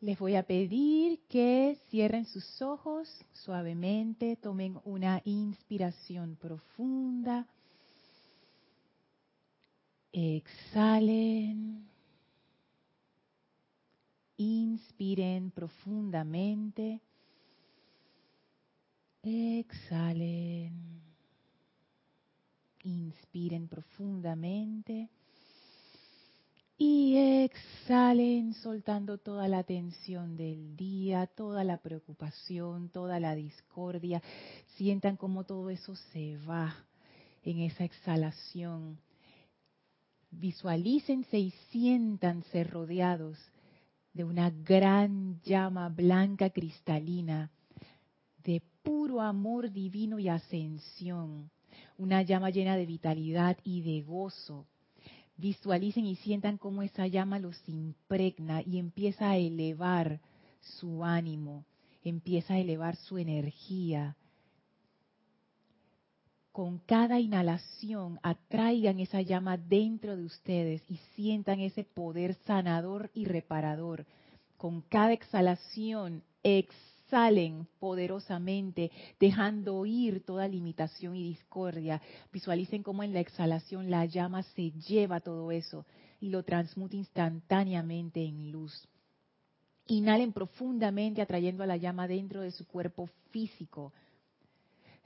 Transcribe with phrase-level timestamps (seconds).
[0.00, 7.48] Les voy a pedir que cierren sus ojos suavemente, tomen una inspiración profunda,
[10.12, 11.88] exhalen,
[14.36, 17.00] inspiren profundamente,
[19.24, 21.02] exhalen,
[22.84, 25.08] inspiren profundamente.
[26.80, 34.22] Y exhalen soltando toda la tensión del día, toda la preocupación, toda la discordia.
[34.76, 36.76] Sientan como todo eso se va
[37.42, 39.00] en esa exhalación.
[40.30, 43.36] Visualícense y siéntanse rodeados
[44.12, 47.50] de una gran llama blanca cristalina
[48.44, 51.50] de puro amor divino y ascensión.
[51.96, 54.64] Una llama llena de vitalidad y de gozo
[55.38, 60.20] visualicen y sientan cómo esa llama los impregna y empieza a elevar
[60.60, 61.64] su ánimo,
[62.02, 64.16] empieza a elevar su energía.
[66.52, 73.26] Con cada inhalación atraigan esa llama dentro de ustedes y sientan ese poder sanador y
[73.26, 74.06] reparador.
[74.56, 76.24] Con cada exhalación,
[77.10, 82.00] salen poderosamente, dejando ir toda limitación y discordia.
[82.32, 85.86] Visualicen cómo en la exhalación la llama se lleva todo eso
[86.20, 88.88] y lo transmuta instantáneamente en luz.
[89.86, 93.92] Inhalen profundamente atrayendo a la llama dentro de su cuerpo físico.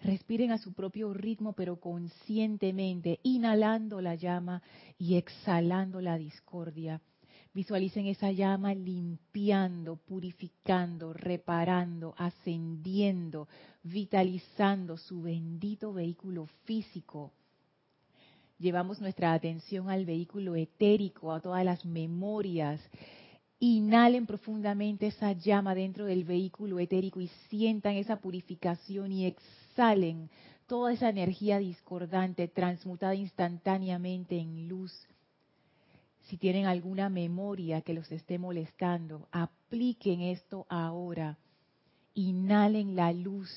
[0.00, 4.60] Respiren a su propio ritmo, pero conscientemente, inhalando la llama
[4.98, 7.00] y exhalando la discordia.
[7.54, 13.46] Visualicen esa llama limpiando, purificando, reparando, ascendiendo,
[13.82, 17.30] vitalizando su bendito vehículo físico.
[18.58, 22.80] Llevamos nuestra atención al vehículo etérico, a todas las memorias.
[23.58, 30.30] Inhalen profundamente esa llama dentro del vehículo etérico y sientan esa purificación y exhalen
[30.66, 34.92] toda esa energía discordante transmutada instantáneamente en luz
[36.32, 41.36] si tienen alguna memoria que los esté molestando, apliquen esto ahora.
[42.14, 43.50] Inhalen la luz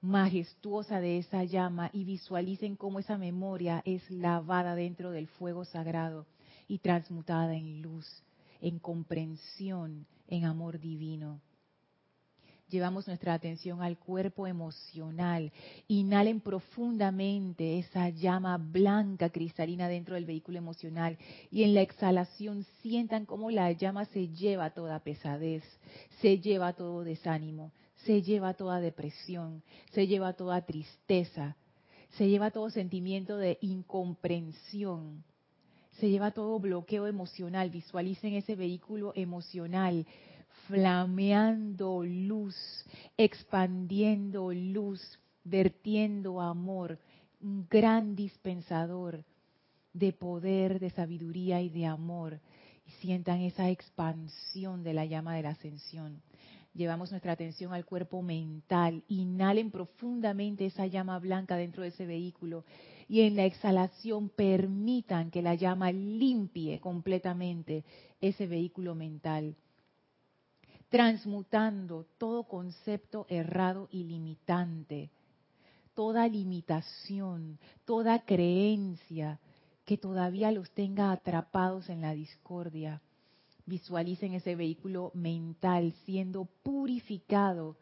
[0.00, 6.24] majestuosa de esa llama y visualicen cómo esa memoria es lavada dentro del fuego sagrado
[6.68, 8.06] y transmutada en luz,
[8.60, 11.40] en comprensión, en amor divino
[12.68, 15.52] llevamos nuestra atención al cuerpo emocional.
[15.88, 21.18] Inhalen profundamente esa llama blanca cristalina dentro del vehículo emocional
[21.50, 25.64] y en la exhalación sientan cómo la llama se lleva toda pesadez,
[26.20, 27.72] se lleva todo desánimo,
[28.04, 29.62] se lleva toda depresión,
[29.92, 31.56] se lleva toda tristeza,
[32.10, 35.24] se lleva todo sentimiento de incomprensión.
[36.00, 37.70] Se lleva todo bloqueo emocional.
[37.70, 40.06] Visualicen ese vehículo emocional
[40.68, 42.54] flameando luz,
[43.16, 45.00] expandiendo luz,
[45.42, 46.98] vertiendo amor,
[47.40, 49.24] un gran dispensador
[49.94, 52.40] de poder, de sabiduría y de amor.
[52.86, 56.22] Y sientan esa expansión de la llama de la ascensión.
[56.74, 59.02] Llevamos nuestra atención al cuerpo mental.
[59.08, 62.64] Inhalen profundamente esa llama blanca dentro de ese vehículo
[63.08, 67.84] y en la exhalación permitan que la llama limpie completamente
[68.20, 69.56] ese vehículo mental
[70.88, 75.10] transmutando todo concepto errado y limitante,
[75.94, 79.38] toda limitación, toda creencia
[79.84, 83.02] que todavía los tenga atrapados en la discordia.
[83.66, 87.76] Visualicen ese vehículo mental siendo purificado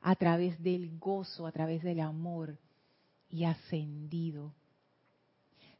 [0.00, 2.58] a través del gozo, a través del amor
[3.28, 4.52] y ascendido.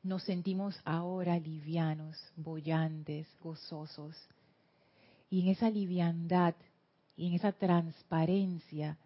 [0.02, 4.16] Nos sentimos ahora livianos, bollantes, gozosos
[5.30, 6.54] y en esa liviandad
[7.16, 8.98] y en esa transparencia,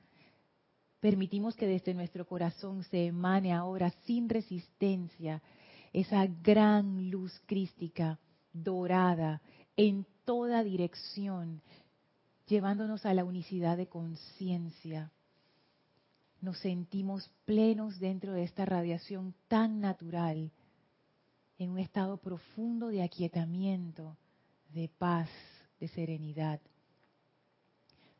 [1.00, 5.42] permitimos que desde nuestro corazón se emane ahora sin resistencia
[5.92, 8.18] esa gran luz crística
[8.52, 9.42] dorada
[9.76, 11.60] en toda dirección,
[12.46, 15.12] llevándonos a la unicidad de conciencia.
[16.40, 20.50] Nos sentimos plenos dentro de esta radiación tan natural,
[21.58, 24.16] en un estado profundo de aquietamiento,
[24.70, 25.28] de paz,
[25.80, 26.60] de serenidad.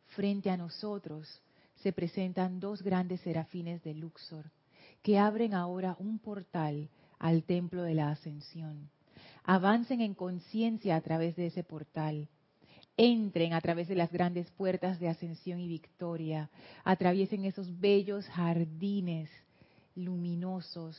[0.08, 1.42] Frente a nosotros
[1.76, 4.50] se presentan dos grandes serafines de Luxor,
[5.02, 8.90] que abren ahora un portal al templo de la ascensión.
[9.44, 12.28] Avancen en conciencia a través de ese portal.
[12.96, 16.48] Entren a través de las grandes puertas de ascensión y victoria.
[16.84, 19.28] Atraviesen esos bellos jardines
[19.96, 20.96] luminosos,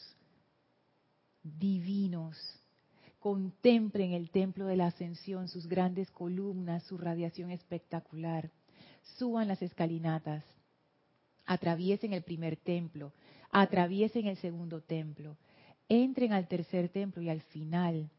[1.41, 2.37] divinos,
[3.25, 8.51] Contemplen el templo de la ascensión, sus grandes columnas, su radiación espectacular.
[9.17, 10.45] Suban las escalinatas,
[11.47, 13.13] atraviesen el primer templo,
[13.49, 15.37] atraviesen el segundo templo,
[15.89, 18.11] entren al tercer templo y al final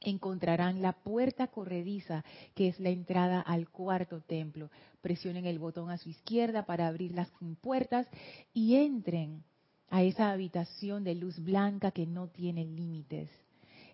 [0.00, 2.24] encontrarán la puerta corrediza
[2.56, 4.72] que es la entrada al cuarto templo.
[5.02, 7.30] Presionen el botón a su izquierda para abrir las
[7.60, 8.08] puertas
[8.52, 9.44] y entren
[9.88, 13.30] a esa habitación de luz blanca que no tiene límites.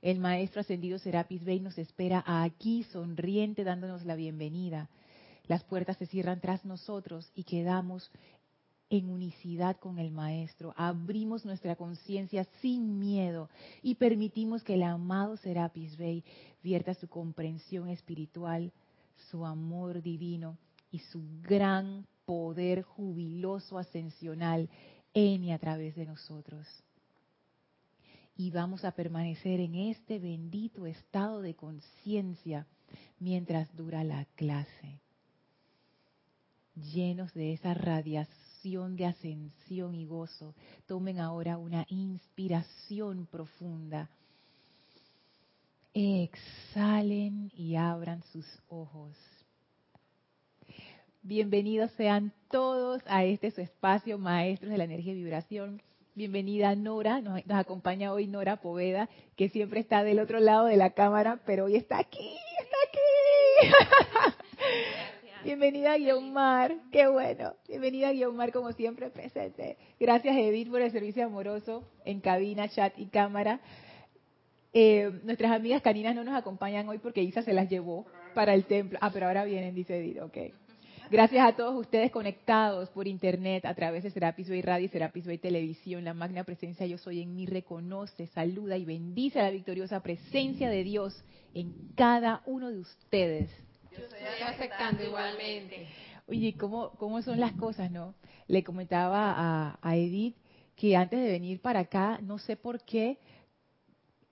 [0.02, 4.88] El maestro ascendido Serapis Bey nos espera aquí sonriente dándonos la bienvenida.
[5.46, 8.10] Las puertas se cierran tras nosotros y quedamos
[8.88, 13.48] en unicidad con el Maestro, abrimos nuestra conciencia sin miedo
[13.82, 16.24] y permitimos que el amado Serapis Bey
[16.62, 18.72] vierta su comprensión espiritual,
[19.30, 20.58] su amor divino
[20.90, 24.68] y su gran poder jubiloso ascensional
[25.14, 26.66] en y a través de nosotros.
[28.40, 32.66] Y vamos a permanecer en este bendito estado de conciencia
[33.18, 34.98] mientras dura la clase,
[36.74, 40.54] llenos de esa radiación de ascensión y gozo.
[40.86, 44.08] Tomen ahora una inspiración profunda.
[45.92, 49.18] Exhalen y abran sus ojos.
[51.20, 55.82] Bienvenidos sean todos a este su espacio, maestros de la energía y vibración.
[56.16, 60.76] Bienvenida Nora, nos, nos, acompaña hoy Nora Poveda, que siempre está del otro lado de
[60.76, 62.98] la cámara, pero hoy está aquí, está aquí.
[65.44, 67.54] Bienvenida Guiomar, qué bueno.
[67.68, 69.78] Bienvenida Guiomar como siempre presente.
[70.00, 73.60] Gracias Edith por el servicio amoroso en cabina, chat y cámara.
[74.72, 78.04] Eh, nuestras amigas caninas no nos acompañan hoy porque Isa se las llevó
[78.34, 78.98] para el templo.
[79.00, 80.36] Ah, pero ahora vienen, dice Edith, ok.
[81.10, 85.26] Gracias a todos ustedes conectados por internet a través de Serapis Bay Radio y Serapis
[85.26, 86.04] Bay Televisión.
[86.04, 90.70] La magna presencia Yo Soy en mí reconoce, saluda y bendice a la victoriosa presencia
[90.70, 93.50] de Dios en cada uno de ustedes
[93.90, 95.88] yo estoy aceptando igualmente.
[96.28, 98.14] Oye, ¿cómo, ¿cómo son las cosas, no?
[98.46, 100.36] Le comentaba a, a Edith
[100.76, 103.18] que antes de venir para acá, no sé por qué,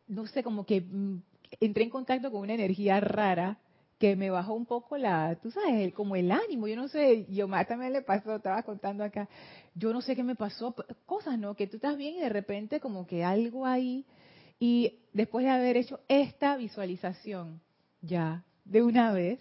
[0.07, 1.23] no sé, como que mm,
[1.61, 3.59] entré en contacto con una energía rara
[3.99, 7.49] que me bajó un poco la, tú sabes, como el ánimo, yo no sé, yo
[7.67, 9.29] también le pasó, estaba contando acá,
[9.75, 10.75] yo no sé qué me pasó,
[11.05, 11.55] cosas, ¿no?
[11.55, 14.07] Que tú estás bien y de repente como que algo ahí,
[14.61, 17.61] y después de haber hecho esta visualización,
[18.01, 19.41] ya, de una vez,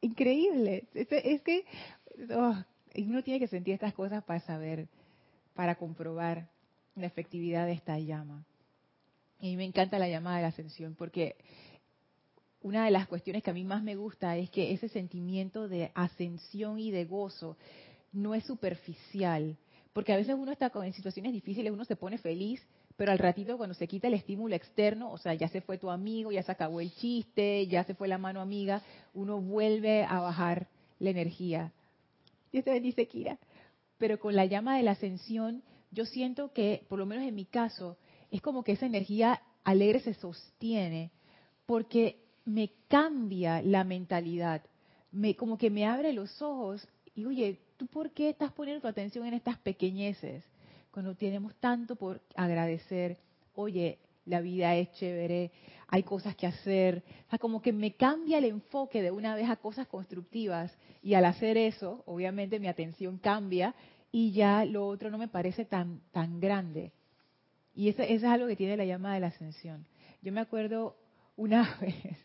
[0.00, 0.84] increíble.
[0.94, 1.64] Es, que
[2.34, 2.54] oh,
[2.96, 4.88] uno tiene que sentir estas cosas para saber,
[5.54, 6.48] para comprobar
[6.94, 8.44] la efectividad de esta llama.
[9.40, 11.36] Y me encanta la llamada de la ascensión porque
[12.68, 15.90] una de las cuestiones que a mí más me gusta es que ese sentimiento de
[15.94, 17.56] ascensión y de gozo
[18.12, 19.56] no es superficial,
[19.94, 22.62] porque a veces uno está en situaciones difíciles, uno se pone feliz,
[22.96, 25.90] pero al ratito cuando se quita el estímulo externo, o sea, ya se fue tu
[25.90, 28.82] amigo, ya se acabó el chiste, ya se fue la mano amiga,
[29.14, 30.68] uno vuelve a bajar
[30.98, 31.72] la energía.
[32.52, 33.38] Dios te bendice, Kira.
[33.96, 37.46] Pero con la llama de la ascensión, yo siento que, por lo menos en mi
[37.46, 37.96] caso,
[38.30, 41.10] es como que esa energía alegre se sostiene,
[41.66, 44.62] porque me cambia la mentalidad,
[45.12, 48.88] me, como que me abre los ojos y, oye, ¿tú por qué estás poniendo tu
[48.88, 50.44] atención en estas pequeñeces?
[50.90, 53.18] cuando tenemos tanto por agradecer,
[53.54, 55.52] oye, la vida es chévere,
[55.86, 59.48] hay cosas que hacer, o sea, como que me cambia el enfoque de una vez
[59.48, 63.76] a cosas constructivas y al hacer eso, obviamente mi atención cambia
[64.10, 66.92] y ya lo otro no me parece tan tan grande.
[67.76, 69.86] Y eso, eso es algo que tiene la llama de la ascensión.
[70.20, 70.96] Yo me acuerdo
[71.36, 72.18] una vez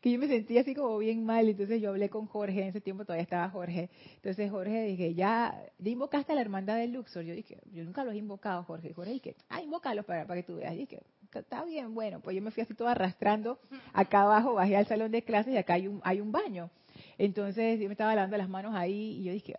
[0.00, 2.80] que yo me sentía así como bien mal, entonces yo hablé con Jorge, en ese
[2.80, 7.24] tiempo todavía estaba Jorge, entonces Jorge dije, ya, ¿ya invocaste a la hermandad del Luxor?
[7.24, 8.92] Yo dije, yo nunca los he invocado, Jorge.
[8.92, 10.74] Jorge dije, ah, invócalos para, para que tú veas.
[10.74, 11.00] Y dije,
[11.32, 13.58] está bien, bueno, pues yo me fui así todo arrastrando,
[13.92, 16.70] acá abajo bajé al salón de clases y acá hay un, hay un baño.
[17.18, 19.54] Entonces yo me estaba lavando las manos ahí y yo dije,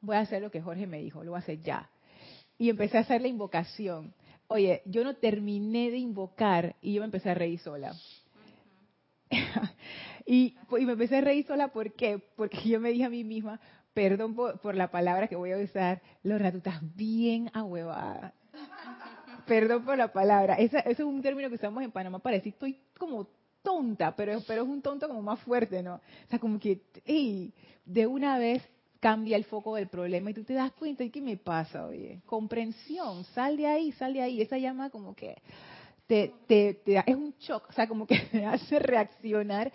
[0.00, 1.88] voy a hacer lo que Jorge me dijo, lo voy a hacer ya.
[2.58, 4.14] Y empecé a hacer la invocación.
[4.48, 7.94] Oye, yo no terminé de invocar y yo me empecé a reír sola.
[10.26, 12.22] y, me empecé a reír sola, ¿por qué?
[12.36, 13.60] Porque yo me dije a mí misma,
[13.94, 18.34] perdón por, la palabra que voy a usar, Lorna, tú estás bien ahuevada.
[19.46, 20.54] perdón por la palabra.
[20.54, 23.28] Ese, es un término que usamos en Panamá para decir, estoy como
[23.62, 25.96] tonta, pero, pero es un tonto como más fuerte, ¿no?
[25.96, 27.52] O sea, como que, hey,
[27.84, 28.62] de una vez
[29.00, 32.22] cambia el foco del problema y tú te das cuenta de qué me pasa, oye.
[32.24, 34.40] Comprensión, sal de ahí, sal de ahí.
[34.40, 35.36] Esa llama como que
[36.12, 39.72] te, te, es un shock, o sea, como que te hace reaccionar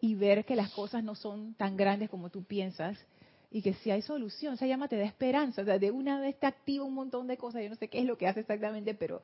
[0.00, 2.98] y ver que las cosas no son tan grandes como tú piensas
[3.50, 6.38] y que si hay solución, esa llama te da esperanza, o sea, de una vez
[6.38, 8.94] te activa un montón de cosas, yo no sé qué es lo que hace exactamente,
[8.94, 9.22] pero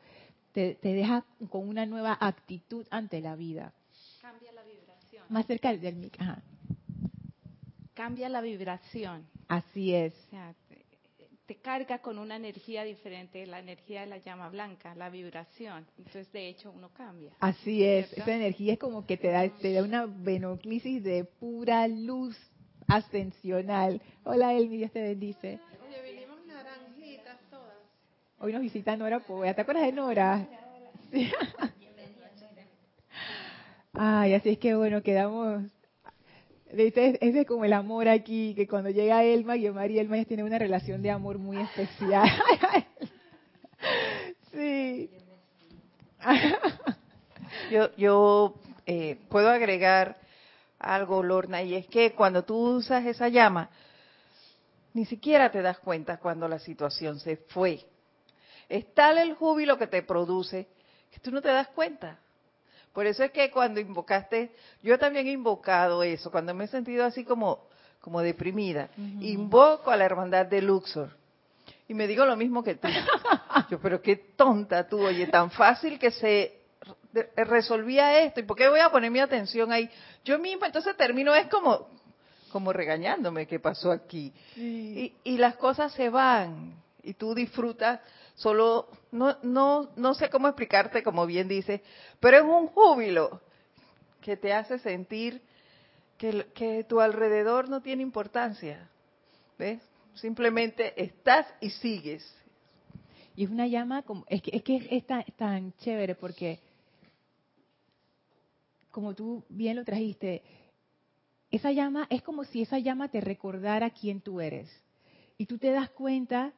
[0.53, 3.75] te, deja con una nueva actitud ante la vida.
[4.23, 5.25] Cambia la vibración.
[5.29, 6.17] Más cerca del mic.
[6.19, 6.43] Ajá.
[7.93, 9.27] Cambia la vibración.
[9.49, 10.15] Así es.
[10.15, 10.55] O sea,
[11.47, 15.87] te, carga con una energía diferente, la energía de la llama blanca, la vibración.
[15.99, 17.33] Entonces, de hecho, uno cambia.
[17.41, 18.13] Así es.
[18.13, 22.37] Esa energía es como que te da, te da una venoclisis de pura luz
[22.87, 24.01] ascensional.
[24.25, 25.59] Hola, Elmi, Dios te bendice.
[28.39, 29.55] Hoy nos visita Nora Povea.
[29.55, 30.47] ¿Te acuerdas de Nora?
[33.95, 35.74] Ay, así es que bueno, quedamos.
[36.77, 40.25] Ese, es como el amor aquí, que cuando llega Elma, y Omar y Elma ya
[40.25, 42.29] tienen una relación de amor muy especial.
[44.53, 45.11] sí.
[47.71, 48.55] yo yo
[48.87, 50.17] eh, puedo agregar
[50.79, 53.71] algo, Lorna, y es que cuando tú usas esa llama,
[54.93, 57.85] ni siquiera te das cuenta cuando la situación se fue.
[58.69, 60.67] Es tal el júbilo que te produce
[61.11, 62.19] que tú no te das cuenta.
[62.95, 67.05] Por eso es que cuando invocaste, yo también he invocado eso, cuando me he sentido
[67.05, 67.67] así como,
[68.01, 71.11] como deprimida, invoco a la hermandad de Luxor.
[71.89, 72.87] Y me digo lo mismo que tú.
[73.71, 76.61] Yo, pero qué tonta tú, oye, tan fácil que se
[77.37, 78.39] resolvía esto.
[78.39, 79.91] ¿Y por qué voy a poner mi atención ahí?
[80.25, 81.89] Yo misma, entonces termino, es como,
[82.53, 84.33] como regañándome qué pasó aquí.
[84.55, 88.01] Y, y las cosas se van y tú disfrutas
[88.35, 91.83] solo, no, no, no sé cómo explicarte, como bien dice,
[92.21, 93.41] pero es un júbilo
[94.21, 95.43] que te hace sentir
[96.19, 98.89] que, que tu alrededor no tiene importancia.
[99.59, 99.81] ¿Ves?
[100.15, 102.25] Simplemente estás y sigues.
[103.37, 106.61] Y es una llama, como, es que es, que es tan, tan chévere porque,
[108.91, 110.43] como tú bien lo trajiste,
[111.51, 114.71] esa llama es como si esa llama te recordara quién tú eres.
[115.37, 116.53] Y tú te das cuenta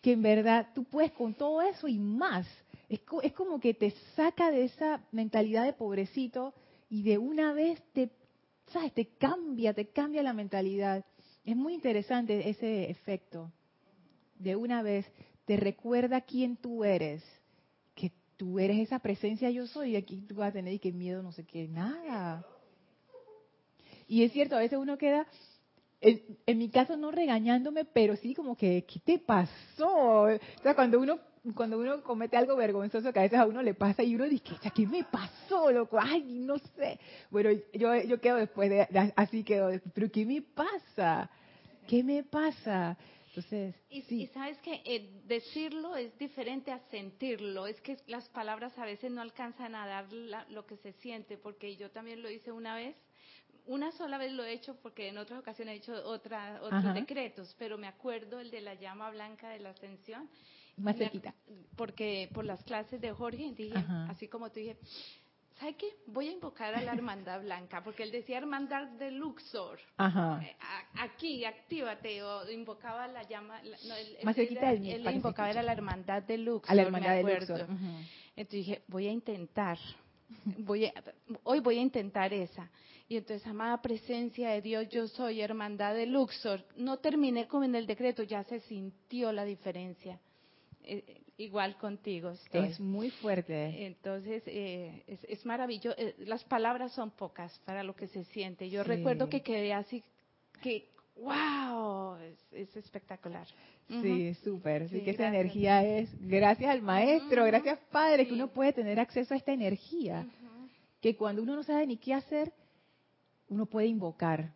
[0.00, 2.46] que en verdad tú puedes con todo eso y más.
[2.88, 6.54] Es, es como que te saca de esa mentalidad de pobrecito
[6.88, 8.10] y de una vez te,
[8.68, 8.92] ¿sabes?
[8.94, 11.04] Te cambia, te cambia la mentalidad.
[11.44, 13.52] Es muy interesante ese efecto.
[14.38, 15.06] De una vez
[15.44, 17.22] te recuerda quién tú eres,
[17.94, 20.92] que tú eres esa presencia yo soy y aquí tú vas a tener y que
[20.92, 22.46] miedo no sé qué, nada.
[24.06, 25.26] Y es cierto, a veces uno queda
[26.00, 30.22] en, mi caso no regañándome, pero sí como que, ¿qué te pasó?
[30.22, 31.18] O sea, cuando uno
[31.54, 34.44] cuando uno comete algo vergonzoso que a veces a uno le pasa y uno dice,
[34.74, 35.98] ¿qué me pasó, loco?
[35.98, 37.00] Ay, no sé.
[37.30, 41.30] Bueno, yo, yo quedo después de, así quedo, pero ¿qué me pasa?
[41.88, 42.98] ¿Qué me pasa?
[43.28, 44.22] Entonces, y, sí.
[44.22, 47.66] y sabes que eh, decirlo es diferente a sentirlo.
[47.66, 51.76] Es que las palabras a veces no alcanzan a dar lo que se siente, porque
[51.76, 52.96] yo también lo hice una vez
[53.66, 57.54] una sola vez lo he hecho porque en otras ocasiones he hecho otra, otros decretos,
[57.58, 60.28] pero me acuerdo el de la llama blanca de la ascensión.
[60.76, 61.34] Más cerquita.
[61.76, 63.74] Porque por las clases de Jorge dije,
[64.08, 64.76] así como tú dije,
[65.58, 65.86] ¿sabe qué?
[66.06, 69.78] Voy a invocar a la hermandad blanca, porque él decía hermandad de Luxor.
[69.98, 70.40] Ajá.
[70.42, 70.56] Eh,
[70.98, 73.60] aquí, actívate, o invocaba la llama.
[74.22, 76.70] Más cerquita él, él invocaba era la hermandad de Luxor.
[76.70, 77.60] A la hermandad de Luxor.
[78.36, 79.78] Entonces dije, voy a intentar.
[80.58, 80.90] Voy
[81.44, 82.70] hoy voy a intentar esa.
[83.08, 86.64] Y entonces, amada presencia de Dios, yo soy hermandad de Luxor.
[86.76, 90.20] No terminé con el decreto, ya se sintió la diferencia.
[90.84, 92.32] Eh, igual contigo.
[92.52, 93.84] Es muy fuerte.
[93.86, 95.96] Entonces, eh, es, maravilloso.
[95.98, 98.70] Eh, las palabras son pocas para lo que se siente.
[98.70, 100.04] Yo recuerdo que quedé así,
[100.62, 100.89] que,
[101.20, 102.16] wow,
[102.52, 103.46] es, espectacular.
[103.88, 104.88] Sí, súper.
[104.88, 109.34] Sí, que esa energía es, gracias al maestro, gracias Padre, que uno puede tener acceso
[109.34, 110.26] a esta energía.
[111.00, 112.52] Que cuando uno no sabe ni qué hacer,
[113.48, 114.52] uno puede invocar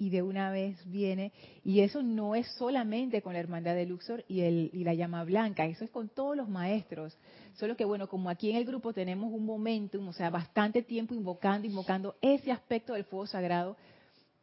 [0.00, 1.30] y de una vez viene.
[1.62, 5.22] Y eso no es solamente con la hermandad de Luxor y, el, y la llama
[5.24, 7.16] blanca, eso es con todos los maestros.
[7.54, 11.14] Solo que bueno, como aquí en el grupo tenemos un momentum, o sea, bastante tiempo
[11.14, 13.76] invocando, invocando ese aspecto del fuego sagrado,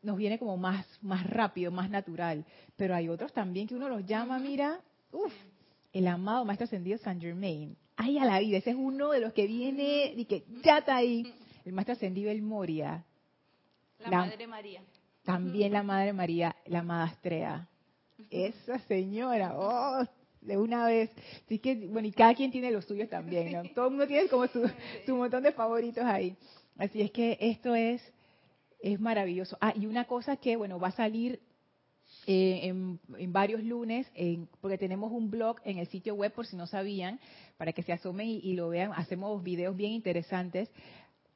[0.01, 2.45] nos viene como más, más rápido, más natural.
[2.75, 4.79] Pero hay otros también que uno los llama, mira,
[5.11, 5.33] uff,
[5.93, 7.75] el amado Maestro Ascendido San Germain.
[7.95, 10.97] Ay, a la vida, ese es uno de los que viene y que ya está
[10.97, 11.33] ahí.
[11.65, 13.03] El Maestro Ascendido El Moria,
[13.99, 14.81] la, Madre María.
[15.23, 17.67] También la Madre María, la Madastrea.
[18.29, 20.05] Esa señora, oh,
[20.41, 21.11] de una vez.
[21.45, 23.63] Así que, bueno, y cada quien tiene los suyos también, ¿no?
[23.75, 24.69] Todo el mundo tiene como su,
[25.05, 26.37] su montón de favoritos ahí.
[26.77, 28.01] Así es que esto es,
[28.79, 29.57] es maravilloso.
[29.61, 31.39] Ah, y una cosa que, bueno, va a salir
[32.25, 32.99] eh, en,
[33.33, 37.19] varios lunes, en, porque tenemos un blog en el sitio web, por si no sabían,
[37.57, 38.91] para que se asomen y, y, lo vean.
[38.95, 40.69] Hacemos videos bien interesantes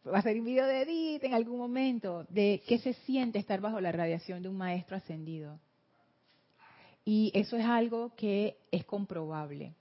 [0.07, 3.61] va a ser un video de Edith en algún momento, de qué se siente estar
[3.61, 5.59] bajo la radiación de un maestro ascendido.
[7.05, 9.73] Y eso es algo que es comprobable,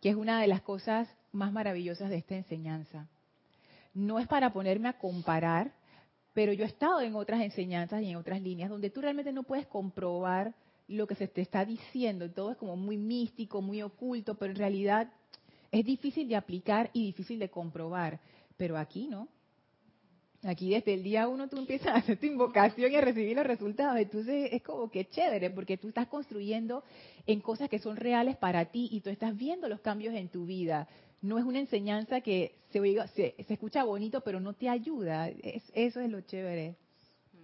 [0.00, 3.08] que es una de las cosas más maravillosas de esta enseñanza.
[3.94, 5.72] No es para ponerme a comparar,
[6.32, 9.42] pero yo he estado en otras enseñanzas y en otras líneas donde tú realmente no
[9.42, 10.54] puedes comprobar
[10.88, 12.30] lo que se te está diciendo.
[12.30, 15.12] Todo es como muy místico, muy oculto, pero en realidad
[15.70, 18.20] es difícil de aplicar y difícil de comprobar.
[18.56, 19.28] Pero aquí no.
[20.44, 23.46] Aquí desde el día uno tú empiezas a hacer tu invocación y a recibir los
[23.46, 23.98] resultados.
[23.98, 26.84] Entonces es como que chévere, porque tú estás construyendo
[27.26, 30.46] en cosas que son reales para ti y tú estás viendo los cambios en tu
[30.46, 30.88] vida.
[31.20, 35.28] No es una enseñanza que se, oiga, se, escucha bonito, pero no te ayuda.
[35.28, 36.76] eso es lo chévere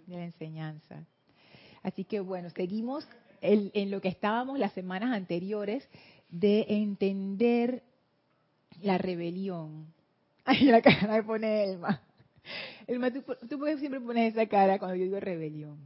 [0.07, 1.05] de la enseñanza.
[1.83, 3.07] Así que bueno, seguimos
[3.41, 5.87] en lo que estábamos las semanas anteriores
[6.31, 7.83] de entender
[8.83, 9.93] la rebelión.
[10.45, 12.01] Ay, la cara me pone Elma.
[12.87, 15.79] Elma, ¿tú, tú siempre pones esa cara cuando yo digo rebelión.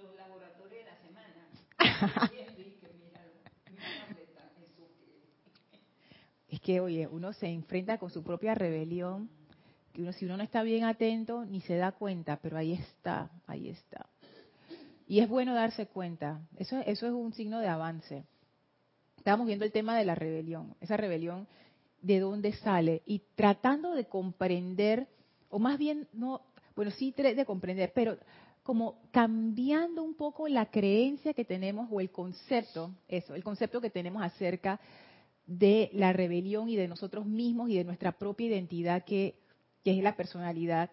[0.00, 2.32] Los laboratorios de la semana.
[6.50, 9.30] es que, oye, uno se enfrenta con su propia rebelión,
[9.92, 13.30] que uno si uno no está bien atento ni se da cuenta, pero ahí está,
[13.46, 14.06] ahí está.
[15.06, 16.40] Y es bueno darse cuenta.
[16.56, 18.24] Eso, eso es un signo de avance.
[19.16, 21.46] Estábamos viendo el tema de la rebelión, esa rebelión
[22.02, 25.06] de dónde sale y tratando de comprender,
[25.50, 26.42] o más bien, no,
[26.74, 28.16] bueno, sí de comprender, pero
[28.62, 33.90] como cambiando un poco la creencia que tenemos o el concepto, eso, el concepto que
[33.90, 35.09] tenemos acerca de
[35.92, 39.34] la rebelión y de nosotros mismos y de nuestra propia identidad que,
[39.84, 40.90] es la personalidad,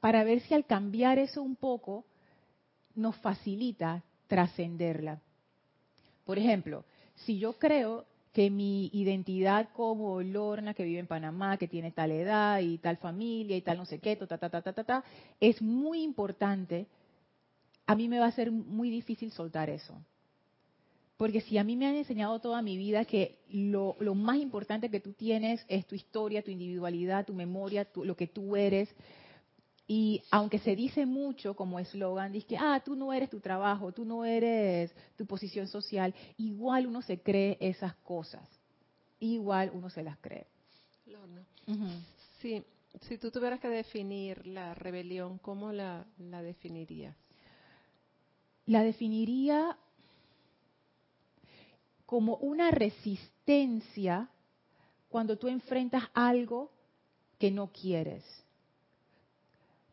[0.00, 2.04] para ver si al cambiar eso un poco
[2.94, 5.20] nos facilita trascenderla.
[6.24, 11.68] Por ejemplo, si yo creo que mi identidad como Lorna, que vive en Panamá, que
[11.68, 15.04] tiene tal edad y tal familia y tal no sé qué, ta, ta, ta,
[15.40, 16.86] es muy importante,
[17.86, 19.94] a mí me va a ser muy difícil soltar eso.
[21.18, 24.88] Porque si a mí me han enseñado toda mi vida que lo, lo más importante
[24.88, 28.88] que tú tienes es tu historia, tu individualidad, tu memoria, lo que tú eres,
[29.90, 33.90] y aunque se dice mucho como eslogan, dice que, ah, tú no eres tu trabajo,
[33.90, 38.46] tú no eres tu posición social, igual uno se cree esas cosas.
[39.18, 40.46] Igual uno se las cree.
[41.06, 41.42] Lorna,
[42.42, 42.62] sí,
[43.00, 47.16] si tú tuvieras que definir la rebelión, ¿cómo la, la definirías?
[48.66, 49.78] La definiría
[52.08, 54.30] como una resistencia
[55.10, 56.72] cuando tú enfrentas algo
[57.38, 58.24] que no quieres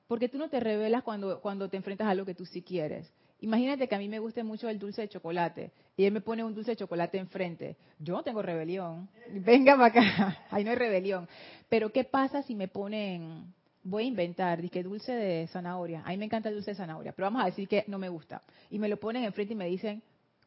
[0.08, 3.12] porque tú no te revelas cuando, cuando te enfrentas a lo que tú sí quieres.
[3.42, 6.44] Imagínate que a mí me guste mucho el dulce de chocolate y él me pone
[6.44, 7.76] un dulce de chocolate enfrente.
[8.00, 9.10] Yo no tengo rebelión.
[9.30, 10.46] Venga para acá.
[10.52, 11.28] Ahí no hay rebelión.
[11.70, 16.02] Pero ¿qué pasa si me ponen, voy a inventar, dije dulce de zanahoria.
[16.06, 18.10] A mí me encanta el dulce de zanahoria, pero vamos a decir que no me
[18.10, 18.42] gusta.
[18.70, 20.02] Y me lo ponen enfrente y me dicen,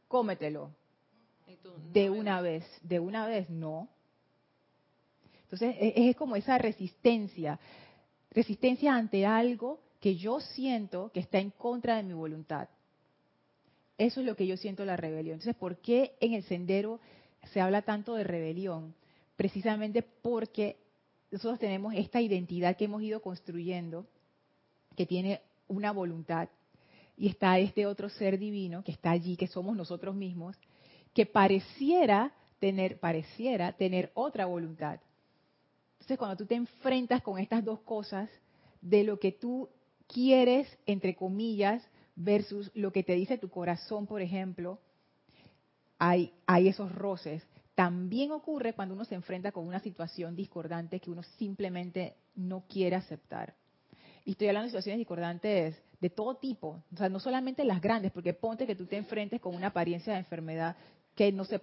[0.07, 0.71] cómetelo.
[1.92, 2.64] De una vez.
[2.83, 3.88] De una vez, no.
[5.44, 7.59] Entonces es como esa resistencia
[8.31, 12.68] resistencia ante algo que yo siento que está en contra de mi voluntad.
[13.97, 15.35] Eso es lo que yo siento la rebelión.
[15.35, 17.01] Entonces, ¿por qué en el sendero
[17.53, 18.94] se habla tanto de rebelión?
[19.37, 20.77] Precisamente porque
[21.31, 24.07] nosotros tenemos esta identidad que hemos ido construyendo,
[24.94, 26.49] que tiene una voluntad,
[27.16, 30.57] y está este otro ser divino que está allí, que somos nosotros mismos,
[31.19, 35.01] que pareciera tener, pareciera tener otra voluntad.
[35.95, 38.31] Entonces, cuando tú te enfrentas con estas dos cosas,
[38.81, 39.69] de lo que tú
[40.07, 41.83] quieres, entre comillas,
[42.15, 44.79] versus lo que te dice tu corazón, por ejemplo,
[45.99, 47.43] hay, hay esos roces.
[47.75, 52.95] También ocurre cuando uno se enfrenta con una situación discordante que uno simplemente no quiere
[52.95, 53.57] aceptar.
[54.25, 58.13] Y estoy hablando de situaciones discordantes de todo tipo, o sea, no solamente las grandes,
[58.13, 60.77] porque ponte que tú te enfrentes con una apariencia de enfermedad
[61.19, 61.61] que no se,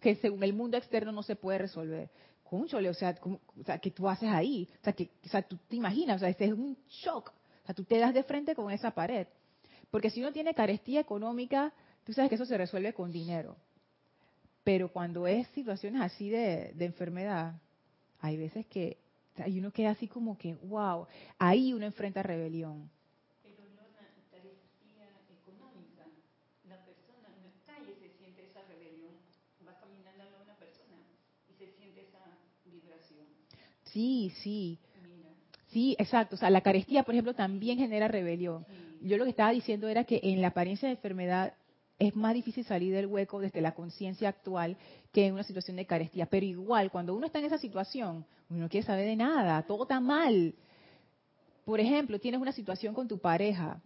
[0.00, 2.08] que según el mundo externo no se puede resolver
[2.54, 4.68] o sea, o sea, ¿qué tú haces ahí?
[4.80, 7.30] O sea, que, o sea, tú te imaginas, o sea, este es un shock.
[7.30, 9.26] O sea, tú te das de frente con esa pared.
[9.90, 11.72] Porque si uno tiene carestía económica,
[12.04, 13.56] tú sabes que eso se resuelve con dinero.
[14.62, 17.54] Pero cuando es situaciones así de, de enfermedad,
[18.20, 18.98] hay veces que
[19.36, 21.06] hay uno queda así como que, wow,
[21.38, 22.88] ahí uno enfrenta rebelión.
[33.84, 34.78] Sí, sí.
[35.68, 36.36] Sí, exacto.
[36.36, 38.66] O sea, la carestía, por ejemplo, también genera rebelión.
[39.00, 41.54] Yo lo que estaba diciendo era que en la apariencia de enfermedad
[41.98, 44.76] es más difícil salir del hueco desde la conciencia actual
[45.12, 46.26] que en una situación de carestía.
[46.26, 49.82] Pero igual, cuando uno está en esa situación, uno no quiere saber de nada, todo
[49.82, 50.54] está mal.
[51.64, 53.80] Por ejemplo, tienes una situación con tu pareja,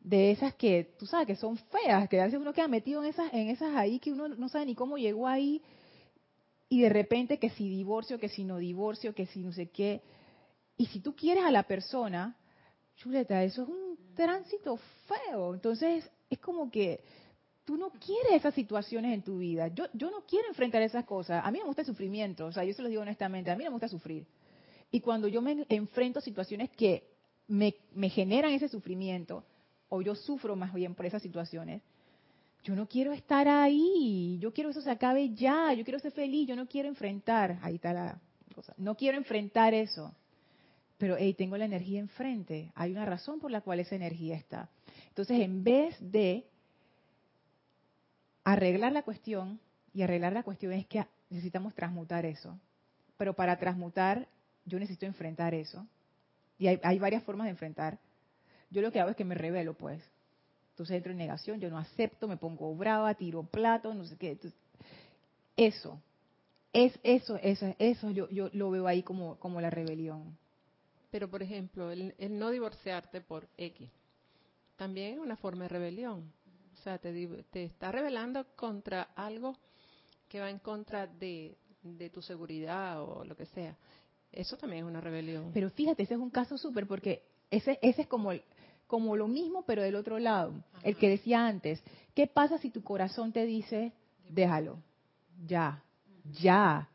[0.00, 3.10] de esas que tú sabes que son feas, que a veces uno queda metido en
[3.10, 5.62] esas, en esas ahí que uno no sabe ni cómo llegó ahí
[6.68, 10.02] y de repente que si divorcio, que si no divorcio, que si no sé qué.
[10.76, 12.36] Y si tú quieres a la persona,
[12.96, 15.52] chuleta, eso es un tránsito feo.
[15.52, 17.02] Entonces, es como que
[17.64, 19.66] tú no quieres esas situaciones en tu vida.
[19.68, 21.44] Yo, yo no quiero enfrentar esas cosas.
[21.44, 23.64] A mí me gusta el sufrimiento, o sea, yo se lo digo honestamente, a mí
[23.64, 24.24] me gusta sufrir.
[24.92, 27.04] Y cuando yo me enfrento a situaciones que
[27.48, 29.44] me, me generan ese sufrimiento,
[29.90, 31.82] o yo sufro más bien por esas situaciones,
[32.62, 36.12] yo no quiero estar ahí, yo quiero que eso se acabe ya, yo quiero ser
[36.12, 38.18] feliz, yo no quiero enfrentar, ahí está la
[38.54, 40.14] cosa, no quiero enfrentar eso.
[40.98, 44.68] Pero, hey, tengo la energía enfrente, hay una razón por la cual esa energía está.
[45.08, 46.46] Entonces, en vez de
[48.44, 49.58] arreglar la cuestión,
[49.94, 52.58] y arreglar la cuestión es que necesitamos transmutar eso,
[53.16, 54.28] pero para transmutar
[54.66, 55.86] yo necesito enfrentar eso,
[56.58, 57.98] y hay, hay varias formas de enfrentar.
[58.70, 60.02] Yo lo que hago es que me revelo, pues.
[60.70, 64.38] Entonces entro en negación, yo no acepto, me pongo brava, tiro plato, no sé qué.
[65.56, 66.00] eso,
[66.72, 70.38] es eso, eso, eso yo, yo lo veo ahí como, como la rebelión.
[71.10, 73.90] Pero, por ejemplo, el, no divorciarte por X
[74.76, 76.32] también es una forma de rebelión.
[76.72, 77.12] O sea, te,
[77.50, 79.54] te está rebelando contra algo
[80.28, 83.76] que va en contra de, de tu seguridad o lo que sea.
[84.32, 85.50] Eso también es una rebelión.
[85.52, 88.42] Pero fíjate, ese es un caso súper porque ese, ese es como el,
[88.90, 90.52] como lo mismo, pero del otro lado.
[90.82, 91.80] El que decía antes,
[92.12, 93.92] ¿qué pasa si tu corazón te dice,
[94.28, 94.78] déjalo,
[95.46, 95.84] ya,
[96.42, 96.88] ya?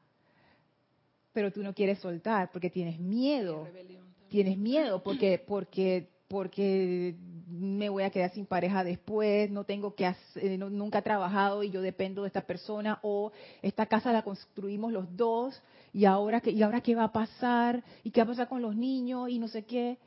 [1.31, 3.65] Pero tú no quieres soltar porque tienes miedo.
[4.27, 7.15] Tienes miedo porque, porque, porque
[7.47, 11.69] me voy a quedar sin pareja después, no tengo que hacer, nunca he trabajado y
[11.69, 13.31] yo dependo de esta persona o
[13.61, 15.61] esta casa la construimos los dos
[15.93, 18.61] y ahora que y ahora qué va a pasar y qué va a pasar con
[18.61, 19.97] los niños y no sé qué.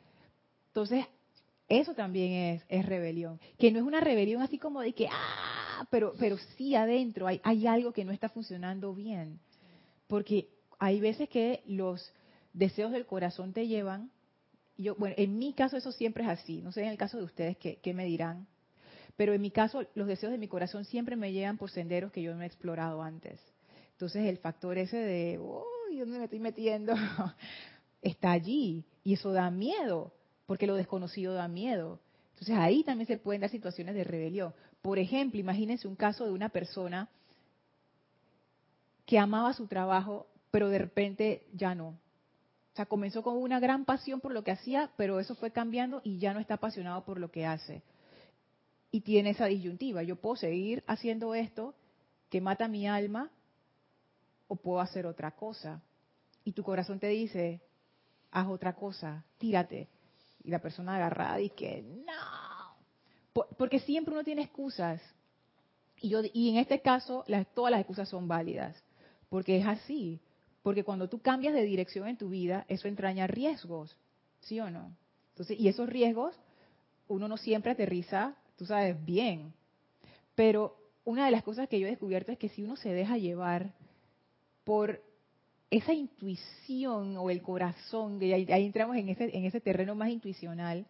[0.67, 1.07] Entonces
[1.69, 3.39] eso también es, es, rebelión.
[3.59, 7.41] Que no es una rebelión así como de que, ah, pero, pero sí adentro hay,
[7.45, 9.39] hay algo que no está funcionando bien.
[10.07, 12.13] Porque hay veces que los
[12.53, 14.11] deseos del corazón te llevan,
[14.77, 17.25] yo, bueno, en mi caso eso siempre es así, no sé en el caso de
[17.25, 18.47] ustedes qué, me dirán,
[19.17, 22.23] pero en mi caso los deseos de mi corazón siempre me llevan por senderos que
[22.23, 23.41] yo no he explorado antes.
[23.93, 26.95] Entonces el factor ese de, uy, ¿dónde me estoy metiendo?
[28.03, 30.13] está allí y eso da miedo
[30.49, 32.01] porque lo desconocido da miedo.
[32.31, 34.55] Entonces ahí también se pueden dar situaciones de rebelión.
[34.81, 37.11] Por ejemplo, imagínense un caso de una persona
[39.05, 41.89] que amaba su trabajo, pero de repente ya no.
[41.89, 46.01] O sea, comenzó con una gran pasión por lo que hacía, pero eso fue cambiando
[46.03, 47.83] y ya no está apasionado por lo que hace.
[48.91, 50.03] Y tiene esa disyuntiva.
[50.03, 51.75] Yo puedo seguir haciendo esto
[52.31, 53.31] que mata mi alma
[54.47, 55.83] o puedo hacer otra cosa.
[56.43, 57.61] Y tu corazón te dice,
[58.31, 59.89] haz otra cosa, tírate
[60.49, 64.99] y la persona agarrada y que no, porque siempre uno tiene excusas.
[66.01, 68.83] Y, yo, y en este caso las, todas las excusas son válidas,
[69.29, 70.21] porque es así,
[70.63, 73.95] porque cuando tú cambias de dirección en tu vida, eso entraña riesgos,
[74.41, 74.97] ¿sí o no?
[75.33, 76.35] Entonces, y esos riesgos
[77.09, 79.53] uno no siempre aterriza, tú sabes, bien.
[80.35, 83.19] Pero una de las cosas que yo he descubierto es que si uno se deja
[83.19, 83.75] llevar
[84.65, 85.03] por
[85.71, 90.87] esa intuición o el corazón, y ahí, entramos en ese, en ese terreno más intuicional,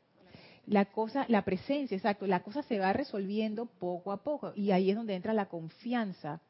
[0.67, 4.91] la cosa, la presencia, exacto, la cosa se va resolviendo poco a poco y ahí
[4.91, 6.41] es donde entra la confianza.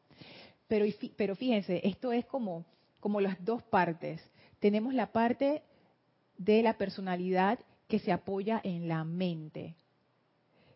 [0.67, 0.85] Pero,
[1.17, 2.65] pero fíjense, esto es como,
[3.01, 4.21] como las dos partes.
[4.59, 5.63] Tenemos la parte
[6.37, 9.77] de la personalidad que se apoya en la mente.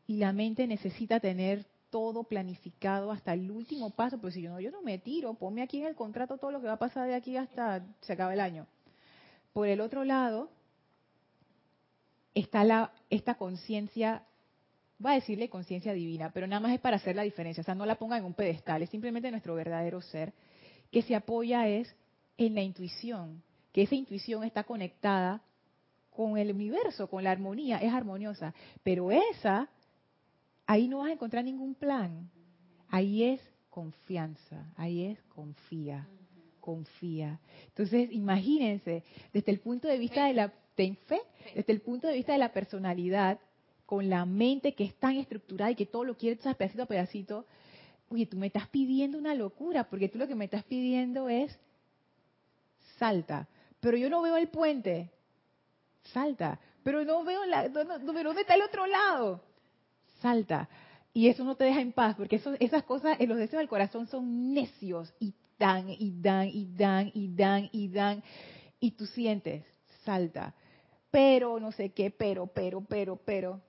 [0.06, 4.58] Y la mente necesita tener todo planificado hasta el último paso, pues si yo no,
[4.58, 7.06] yo no me tiro, ponme aquí en el contrato todo lo que va a pasar
[7.06, 8.66] de aquí hasta se acaba el año.
[9.52, 10.48] Por el otro lado,
[12.34, 14.22] está la, esta conciencia,
[15.04, 17.74] va a decirle conciencia divina, pero nada más es para hacer la diferencia, o sea,
[17.74, 20.32] no la ponga en un pedestal, es simplemente nuestro verdadero ser,
[20.90, 21.94] que se apoya es
[22.38, 25.42] en la intuición, que esa intuición está conectada
[26.08, 29.68] con el universo, con la armonía, es armoniosa, pero esa
[30.72, 32.30] ahí no vas a encontrar ningún plan.
[32.88, 36.08] Ahí es confianza, ahí es confía,
[36.60, 37.38] confía.
[37.68, 41.20] Entonces, imagínense, desde el punto de vista de la ten fe,
[41.54, 43.38] desde el punto de vista de la personalidad,
[43.84, 47.46] con la mente que es tan estructurada y que todo lo quiere pedacito a pedacito,
[48.08, 51.58] oye, tú me estás pidiendo una locura, porque tú lo que me estás pidiendo es
[52.98, 53.46] salta,
[53.80, 55.10] pero yo no veo el puente,
[56.14, 59.51] salta, pero no veo la, ¿dónde está el otro lado?
[60.22, 60.68] Salta.
[61.12, 64.06] Y eso no te deja en paz, porque esas cosas, en los deseos del corazón
[64.06, 68.22] son necios y dan y dan y dan y dan y dan.
[68.80, 69.64] Y tú sientes,
[70.04, 70.54] salta.
[71.10, 73.60] Pero, no sé qué, pero, pero, pero, pero,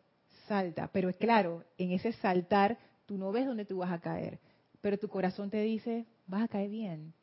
[0.48, 0.90] salta.
[0.94, 4.40] Pero es claro, en ese saltar, tú no ves dónde tú vas a caer.
[4.80, 7.14] Pero tu corazón te dice, vas a caer bien.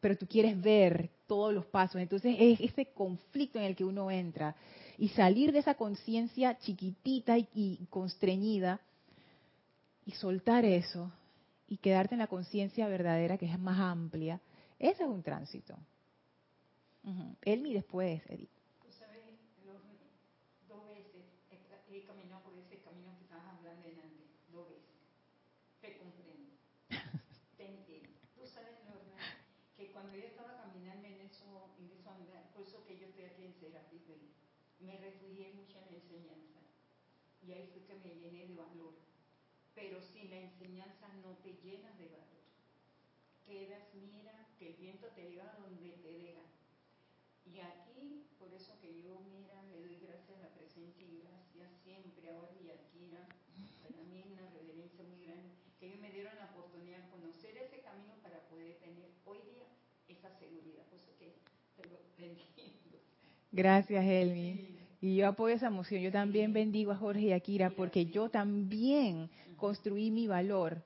[0.00, 2.00] pero tú quieres ver todos los pasos.
[2.00, 4.56] Entonces es ese conflicto en el que uno entra
[5.00, 8.82] y salir de esa conciencia chiquitita y, constreñida
[10.04, 11.10] y soltar eso
[11.66, 14.42] y quedarte en la conciencia verdadera que es más amplia,
[14.78, 15.74] ese es un tránsito.
[17.02, 18.50] Uh Él ni después, Edith.
[34.80, 36.60] Me refugié mucho en la enseñanza
[37.42, 38.94] y ahí fue que me llené de valor.
[39.74, 42.44] Pero sin la enseñanza no te llenas de valor.
[43.46, 46.42] Quedas, mira, que el viento te lleva donde te deja.
[47.46, 51.72] Y aquí, por eso que yo, mira, le doy gracias a la presencia y gracias
[51.82, 53.10] siempre ahora y aquí,
[53.82, 57.56] para mí es una reverencia muy grande, que ellos me dieron la oportunidad de conocer
[57.56, 59.66] ese camino para poder tener hoy día
[60.08, 60.84] esa seguridad.
[60.86, 61.34] Por eso que
[61.76, 61.98] te lo
[63.52, 64.58] Gracias, Elmi.
[65.00, 66.02] Y yo apoyo esa emoción.
[66.02, 70.82] Yo también bendigo a Jorge y a Kira porque yo también construí mi valor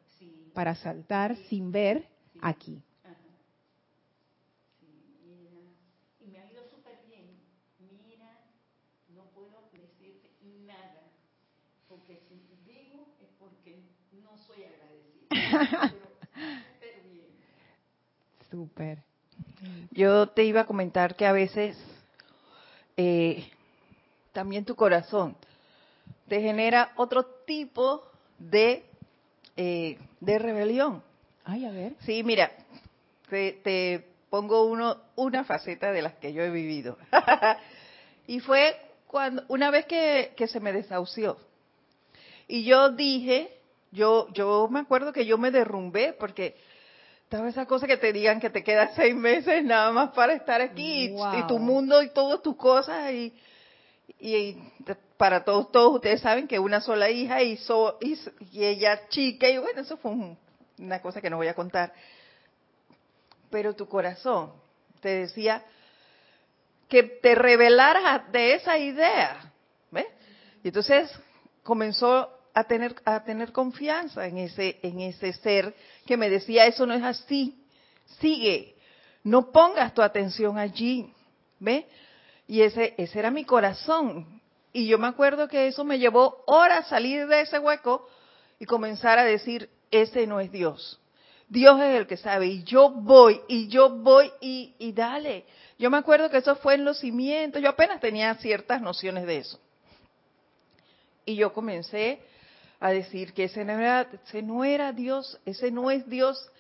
[0.53, 2.07] para saltar sin ver
[2.41, 2.81] aquí.
[6.21, 7.27] Y me ha ido súper bien.
[8.07, 8.39] Mira,
[9.15, 10.31] no puedo decirte
[10.67, 11.03] nada.
[11.89, 13.83] Porque si digo es porque
[14.23, 15.95] no soy agradecida.
[16.81, 17.27] Pero bien.
[18.51, 19.03] Súper.
[19.91, 21.77] Yo te iba a comentar que a veces
[22.97, 23.51] eh,
[24.33, 25.37] también tu corazón
[26.29, 28.05] te genera otro tipo
[28.39, 28.85] de,
[29.57, 31.03] eh, de rebelión.
[31.45, 31.93] Ay, a ver.
[32.01, 32.51] Sí, mira,
[33.29, 36.97] te, pongo uno, una faceta de las que yo he vivido.
[38.27, 38.77] y fue
[39.07, 41.37] cuando una vez que, que se me desahució.
[42.49, 43.57] Y yo dije,
[43.93, 46.57] yo, yo me acuerdo que yo me derrumbé porque
[47.35, 50.61] estaba esa cosa que te digan que te quedas seis meses nada más para estar
[50.61, 53.35] aquí y, tu mundo y todas tus cosas y,
[54.21, 54.57] y,
[55.17, 57.59] para todos todos ustedes saben que una sola hija y,
[58.01, 60.13] y, ella chica y bueno eso fue
[60.79, 61.93] una cosa que no voy a contar
[63.51, 64.53] pero tu corazón
[65.01, 65.65] te decía
[66.89, 69.53] que te revelaras de esa idea
[69.91, 70.07] ¿ves?
[70.63, 71.11] y entonces
[71.65, 75.75] comenzó a tener, a tener confianza en ese, en ese ser
[76.07, 77.61] que me decía, eso no es así,
[78.21, 78.77] sigue,
[79.25, 81.13] no pongas tu atención allí,
[81.59, 81.87] ¿ve?
[82.47, 84.41] Y ese, ese era mi corazón.
[84.73, 88.09] Y yo me acuerdo que eso me llevó horas salir de ese hueco
[88.59, 91.01] y comenzar a decir, ese no es Dios.
[91.49, 95.45] Dios es el que sabe y yo voy y yo voy y, y dale.
[95.79, 99.39] Yo me acuerdo que eso fue en los cimientos, yo apenas tenía ciertas nociones de
[99.39, 99.61] eso.
[101.25, 102.21] Y yo comencé
[102.85, 106.51] a decir que ese no, era, ese no era Dios, ese no es Dios,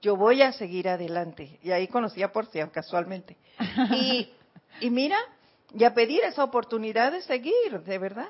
[0.00, 1.58] yo voy a seguir adelante.
[1.60, 3.36] Y ahí conocí a Porcia casualmente.
[3.90, 4.32] Y,
[4.78, 5.18] y mira,
[5.76, 8.28] y a pedir esa oportunidad de seguir, de verdad.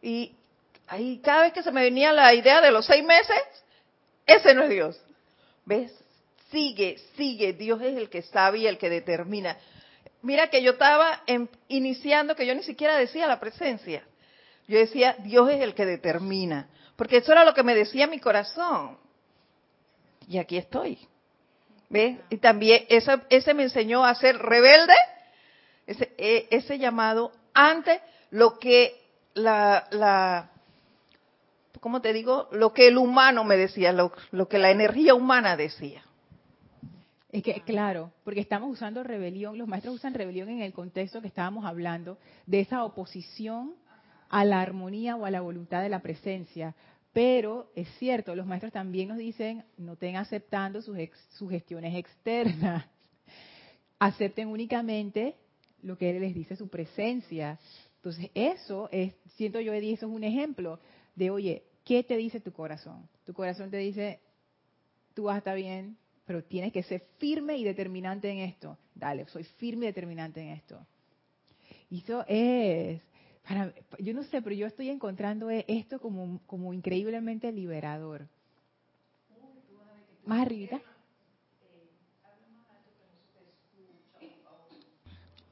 [0.00, 0.34] Y
[0.86, 3.42] ahí cada vez que se me venía la idea de los seis meses,
[4.24, 4.98] ese no es Dios.
[5.66, 5.92] ¿Ves?
[6.50, 7.52] Sigue, sigue.
[7.52, 9.58] Dios es el que sabe y el que determina.
[10.22, 11.24] Mira que yo estaba
[11.68, 14.02] iniciando que yo ni siquiera decía la presencia.
[14.66, 18.18] Yo decía, Dios es el que determina, porque eso era lo que me decía mi
[18.18, 18.98] corazón.
[20.26, 20.98] Y aquí estoy.
[21.90, 22.18] ¿Ves?
[22.30, 24.94] Y también ese, ese me enseñó a ser rebelde,
[25.86, 28.00] ese, e, ese llamado, ante
[28.30, 29.00] lo que
[29.34, 30.50] la, la,
[31.80, 32.48] ¿cómo te digo?
[32.52, 36.02] Lo que el humano me decía, lo, lo que la energía humana decía.
[37.30, 41.26] Es que, claro, porque estamos usando rebelión, los maestros usan rebelión en el contexto que
[41.26, 43.74] estábamos hablando, de esa oposición
[44.28, 46.74] a la armonía o a la voluntad de la presencia.
[47.12, 50.98] Pero es cierto, los maestros también nos dicen, no estén aceptando sus
[51.38, 52.86] sugestiones externas.
[53.98, 55.36] Acepten únicamente
[55.82, 57.58] lo que les dice su presencia.
[57.96, 60.80] Entonces, eso es, siento yo, Eddie, eso es un ejemplo
[61.14, 63.08] de, oye, ¿qué te dice tu corazón?
[63.24, 64.20] Tu corazón te dice,
[65.14, 68.78] tú vas a estar bien, pero tienes que ser firme y determinante en esto.
[68.94, 70.84] Dale, soy firme y determinante en esto.
[71.90, 73.00] Y eso es,
[73.98, 78.26] yo no sé, pero yo estoy encontrando esto como, como increíblemente liberador.
[80.24, 80.80] Más arriba.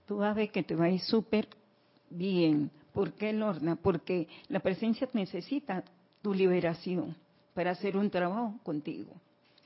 [0.06, 1.48] Tú vas a ver que te va a ir súper
[2.08, 2.70] bien.
[2.94, 3.76] ¿Por qué, Lorna?
[3.76, 5.84] Porque la presencia necesita
[6.22, 7.14] tu liberación
[7.54, 9.12] para hacer un trabajo contigo.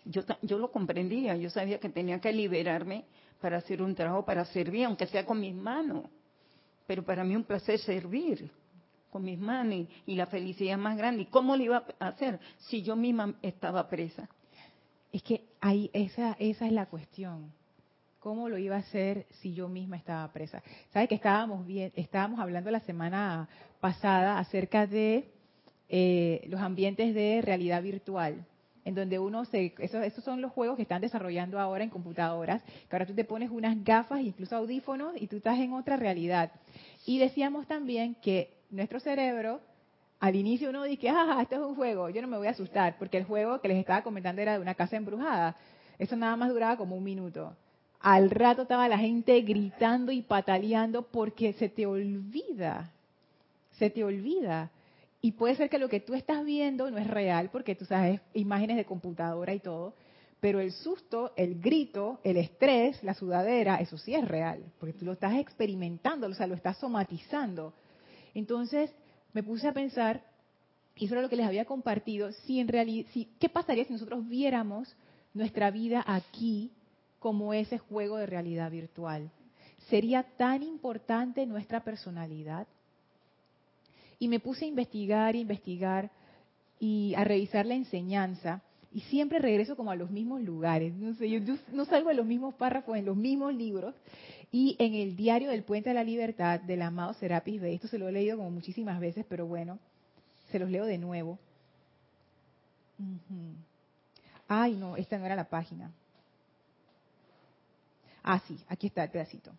[0.05, 3.05] Yo, yo lo comprendía, yo sabía que tenía que liberarme
[3.41, 6.05] para hacer un trabajo, para servir, aunque sea con mis manos
[6.87, 8.51] pero para mí un placer servir
[9.11, 11.23] con mis manos y, la felicidad más grande.
[11.23, 14.29] ¿Y cómo lo iba a hacer si yo misma estaba presa?
[15.13, 17.53] Es que ahí esa, esa es la cuestión.
[18.27, 20.61] ¿cómo lo iba a hacer si yo misma estaba presa?
[20.93, 25.31] ¿Sabes que estábamos bien, estábamos hablando la semana pasada acerca de
[25.89, 28.45] eh, los ambientes de realidad virtual?
[28.87, 32.63] En donde uno se, esos, esos son los juegos que están desarrollando ahora en computadoras,
[32.63, 36.53] que ahora tú te pones unas gafas, incluso audífonos, y tú estás en otra realidad.
[37.05, 39.61] Y decíamos también que nuestro cerebro,
[40.21, 42.97] al inicio uno dice, ah, esto es un juego, yo no me voy a asustar,
[42.97, 45.57] porque el juego que les estaba comentando era de una casa embrujada.
[45.99, 47.57] Eso nada más duraba como un minuto.
[47.99, 52.93] Al rato estaba la gente gritando y pataleando porque se te olvida,
[53.79, 54.71] se te olvida
[55.27, 58.21] y puede ser que lo que tú estás viendo no es real, porque tú sabes
[58.33, 59.93] imágenes de computadora y todo,
[60.39, 65.05] pero el susto, el grito, el estrés, la sudadera, eso sí es real, porque tú
[65.05, 67.75] lo estás experimentando, o sea, lo estás somatizando.
[68.35, 68.95] Entonces,
[69.33, 70.23] me puse a pensar,
[70.95, 73.95] y eso era lo que les había compartido, si en realidad, si, ¿qué pasaría si
[73.95, 74.95] nosotros viéramos
[75.35, 76.71] nuestra vida aquí
[77.19, 79.33] como ese juego de realidad virtual?
[79.89, 82.69] ¿Sería tan importante nuestra personalidad?
[84.19, 86.11] Y me puse a investigar, investigar
[86.79, 88.63] y a revisar la enseñanza.
[88.93, 90.95] Y siempre regreso como a los mismos lugares.
[90.95, 91.41] No sé, yo,
[91.73, 93.95] no salgo de los mismos párrafos en los mismos libros.
[94.51, 97.99] Y en el diario del Puente de la Libertad del amado Serapis Bey, esto se
[97.99, 99.79] lo he leído como muchísimas veces, pero bueno,
[100.51, 101.39] se los leo de nuevo.
[104.49, 105.93] Ay, no, esta no era la página.
[108.23, 109.53] Ah, sí, aquí está el pedacito.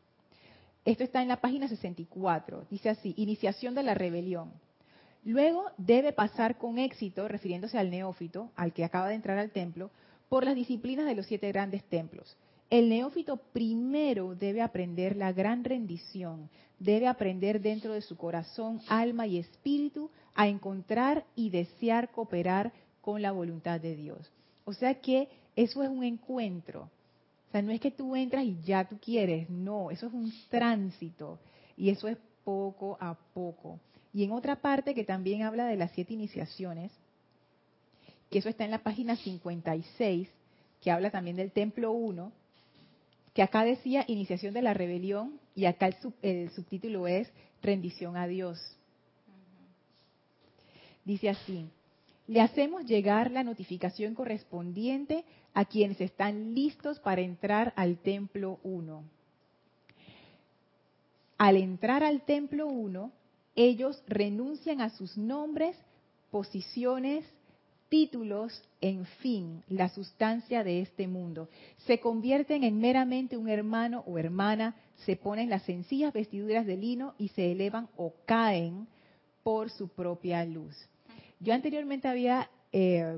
[0.88, 2.66] Esto está en la página 64.
[2.72, 4.54] Dice así, iniciación de la rebelión.
[5.26, 9.92] Luego debe pasar con éxito, refiriéndose al neófito, al que acaba de entrar al templo,
[10.30, 12.38] por las disciplinas de los siete grandes templos.
[12.70, 19.28] El neófito primero debe aprender la gran rendición, debe aprender dentro de su corazón, alma
[19.28, 22.72] y espíritu a encontrar y desear cooperar
[23.02, 24.32] con la voluntad de Dios.
[24.64, 26.90] O sea que eso es un encuentro.
[27.48, 30.34] O sea, no es que tú entras y ya tú quieres, no, eso es un
[30.50, 31.40] tránsito
[31.78, 33.80] y eso es poco a poco.
[34.14, 36.92] Y en otra parte que también habla de las siete iniciaciones,
[38.30, 40.28] que eso está en la página 56,
[40.82, 42.32] que habla también del templo 1,
[43.34, 47.32] que acá decía iniciación de la rebelión y acá el, el subtítulo es
[47.62, 48.60] rendición a Dios.
[51.06, 51.70] Dice así,
[52.28, 59.04] le hacemos llegar la notificación correspondiente a quienes están listos para entrar al templo 1.
[61.38, 63.12] Al entrar al templo 1,
[63.56, 65.78] ellos renuncian a sus nombres,
[66.30, 67.24] posiciones,
[67.90, 71.48] títulos, en fin, la sustancia de este mundo.
[71.86, 77.14] Se convierten en meramente un hermano o hermana, se ponen las sencillas vestiduras de lino
[77.18, 78.88] y se elevan o caen
[79.44, 80.76] por su propia luz.
[81.40, 83.18] Yo anteriormente había eh,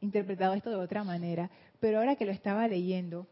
[0.00, 1.50] interpretado esto de otra manera,
[1.80, 3.26] pero ahora que lo estaba leyendo,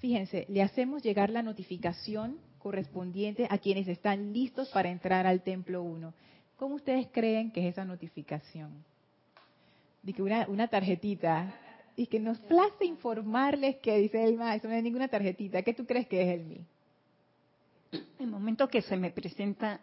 [0.00, 5.82] fíjense, le hacemos llegar la notificación correspondiente a quienes están listos para entrar al templo
[5.82, 6.12] 1.
[6.56, 8.84] ¿Cómo ustedes creen que es esa notificación?
[10.02, 11.54] De una, tarjetita,
[11.94, 15.62] y que nos place informarles que dice el eso no es ninguna tarjetita.
[15.62, 16.66] ¿Qué tú crees que es el mí?
[18.18, 19.80] El momento que se me presenta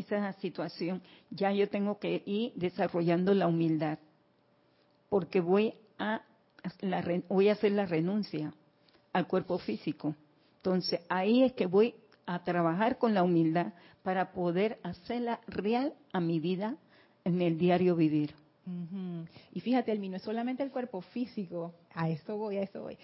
[0.00, 3.98] esa situación, ya yo tengo que ir desarrollando la humildad,
[5.08, 6.22] porque voy a,
[7.28, 8.52] voy a hacer la renuncia
[9.12, 10.14] al cuerpo físico.
[10.56, 11.94] Entonces ahí es que voy
[12.26, 16.76] a trabajar con la humildad para poder hacerla real a mi vida
[17.24, 18.34] en el diario vivir.
[19.52, 22.98] Y fíjate, el no es solamente el cuerpo físico, a esto voy, a esto voy.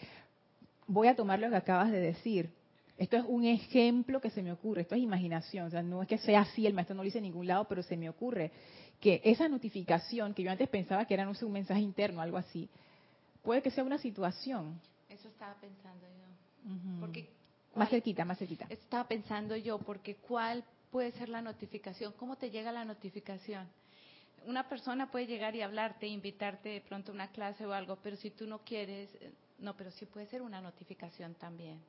[0.87, 2.51] Voy a tomar lo que acabas de decir.
[2.97, 6.09] Esto es un ejemplo que se me ocurre, esto es imaginación, o sea, no es
[6.09, 8.53] que sea así, el maestro no lo dice en ningún lado, pero se me ocurre
[9.01, 12.37] que esa notificación, que yo antes pensaba que era no sé, un mensaje interno, algo
[12.37, 12.69] así,
[13.43, 14.81] puede que sea una situación.
[15.09, 17.01] Eso estaba pensando yo.
[17.01, 17.29] porque,
[17.75, 18.67] más cerquita, más cerquita.
[18.69, 22.13] Estaba pensando yo, porque ¿cuál puede ser la notificación?
[22.17, 23.69] ¿Cómo te llega la notificación?
[24.47, 28.17] Una persona puede llegar y hablarte, invitarte de pronto a una clase o algo, pero
[28.17, 31.81] si tú no quieres, eh, no, pero sí puede ser una notificación también.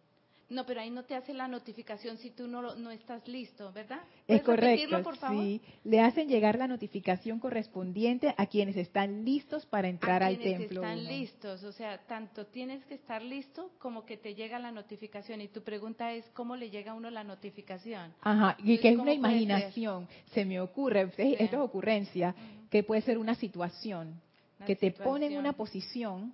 [0.48, 4.02] No, pero ahí no te hace la notificación si tú no, no estás listo, ¿verdad?
[4.28, 5.43] Es correcto, por favor?
[5.43, 5.60] sí.
[5.84, 10.84] Le hacen llegar la notificación correspondiente a quienes están listos para entrar al templo.
[10.84, 15.41] Están listos, o sea, tanto tienes que estar listo como que te llega la notificación.
[15.41, 18.14] Y tu pregunta es, ¿cómo le llega a uno la notificación?
[18.22, 22.36] Ajá, y que es una imaginación, se me ocurre, esto es ocurrencia,
[22.70, 24.22] que puede ser una situación,
[24.68, 26.34] que te pone en una posición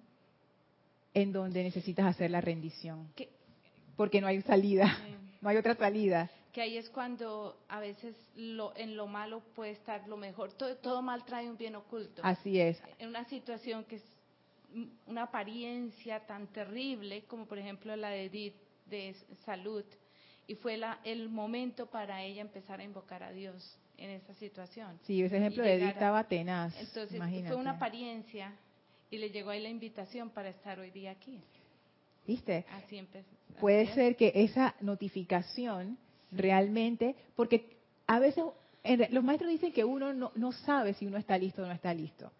[1.13, 3.09] en donde necesitas hacer la rendición
[4.01, 4.97] porque no hay salida,
[5.41, 6.27] no hay otra salida.
[6.51, 10.51] Que ahí es cuando a veces lo, en lo malo puede estar lo mejor.
[10.53, 12.23] Todo, mal trae un bien oculto.
[12.25, 12.81] Así es.
[12.97, 14.01] En una situación que
[15.05, 18.55] una apariencia tan terrible como por ejemplo la de Edith
[18.87, 19.85] de salud
[20.47, 24.97] y fue la, el momento para ella empezar a invocar a Dios en esa situación.
[25.03, 26.75] Sí, ese ejemplo de Edith estaba tenaz.
[26.79, 28.51] Entonces fue una apariencia
[29.11, 31.39] y le llegó ahí la invitación para estar hoy día aquí.
[32.25, 32.65] ¿Viste?
[32.71, 33.29] Así empezó.
[33.59, 35.97] Puede ser que esa notificación
[36.31, 37.77] realmente, porque
[38.07, 38.43] a veces
[39.09, 41.93] los maestros dicen que uno no, no sabe si uno está listo o no está
[41.93, 42.31] listo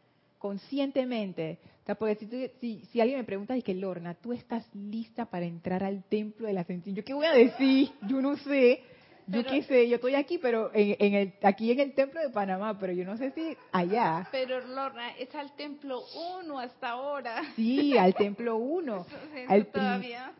[0.41, 1.59] conscientemente.
[1.84, 5.45] O sea, porque si, si, alguien me pregunta, y que Lorna, ¿tú estás lista para
[5.45, 6.95] entrar al templo de la ascensión?
[6.95, 7.91] ¿Yo qué voy a decir?
[8.07, 8.84] Yo no sé.
[9.28, 12.78] Yo qué sé, yo estoy aquí, pero en, el, aquí en el templo de Panamá,
[12.78, 14.28] pero yo no sé si allá.
[14.30, 16.03] Pero Lorna, es al templo
[16.39, 17.41] uno hasta ahora.
[17.55, 19.05] Sí, al templo uno.
[19.47, 20.34] al todavía.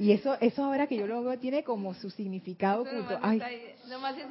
[0.00, 3.18] Y eso, eso ahora que yo lo veo tiene como su significado oculto.
[3.20, 3.38] Ay.
[3.86, 4.24] nomás es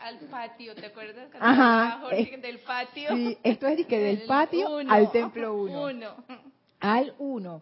[0.00, 1.28] al patio, ¿te acuerdas?
[1.38, 2.00] Ajá.
[2.10, 3.14] del patio.
[3.14, 5.84] Sí, esto es que del patio al templo uno.
[5.84, 6.14] uno.
[6.80, 7.60] Al uno.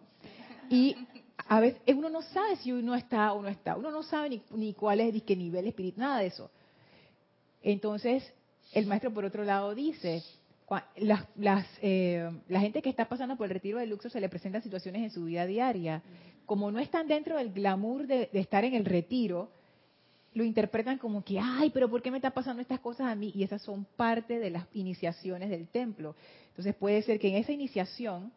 [0.69, 0.95] Y
[1.49, 3.75] a veces uno no sabe si uno está o no está.
[3.75, 6.49] Uno no sabe ni, ni cuál es qué nivel espiritual, nada de eso.
[7.61, 8.23] Entonces,
[8.71, 10.23] el maestro por otro lado dice,
[10.97, 14.29] las, las, eh, la gente que está pasando por el retiro de Luxor se le
[14.29, 16.03] presentan situaciones en su vida diaria
[16.49, 19.51] como no están dentro del glamour de, estar en el retiro,
[20.33, 23.31] lo interpretan como que, ay, pero ¿por qué me están pasando estas cosas a mí?
[23.35, 26.15] Y esas son parte de las iniciaciones del templo.
[26.47, 28.33] Entonces puede ser que en esa iniciación,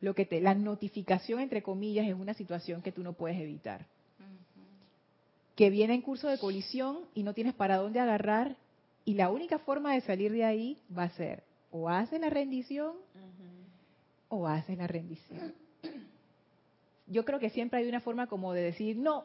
[0.00, 3.86] lo que te, la notificación, entre comillas, es una situación que tú no puedes evitar.
[5.56, 8.56] Que viene en curso de colisión y no tienes para dónde agarrar,
[9.04, 12.96] y la única forma de salir de ahí va a ser o haces la rendición
[14.28, 15.54] o haces la rendición
[17.08, 19.24] yo creo que siempre hay una forma como de decir, no,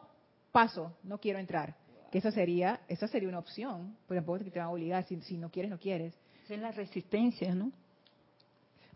[0.51, 1.75] paso, no quiero entrar.
[2.11, 5.03] Que esa sería, esa sería una opción, pero tampoco es que te van a obligar,
[5.05, 6.13] si, si no quieres, no quieres.
[6.49, 7.71] Es la resistencia, ¿no?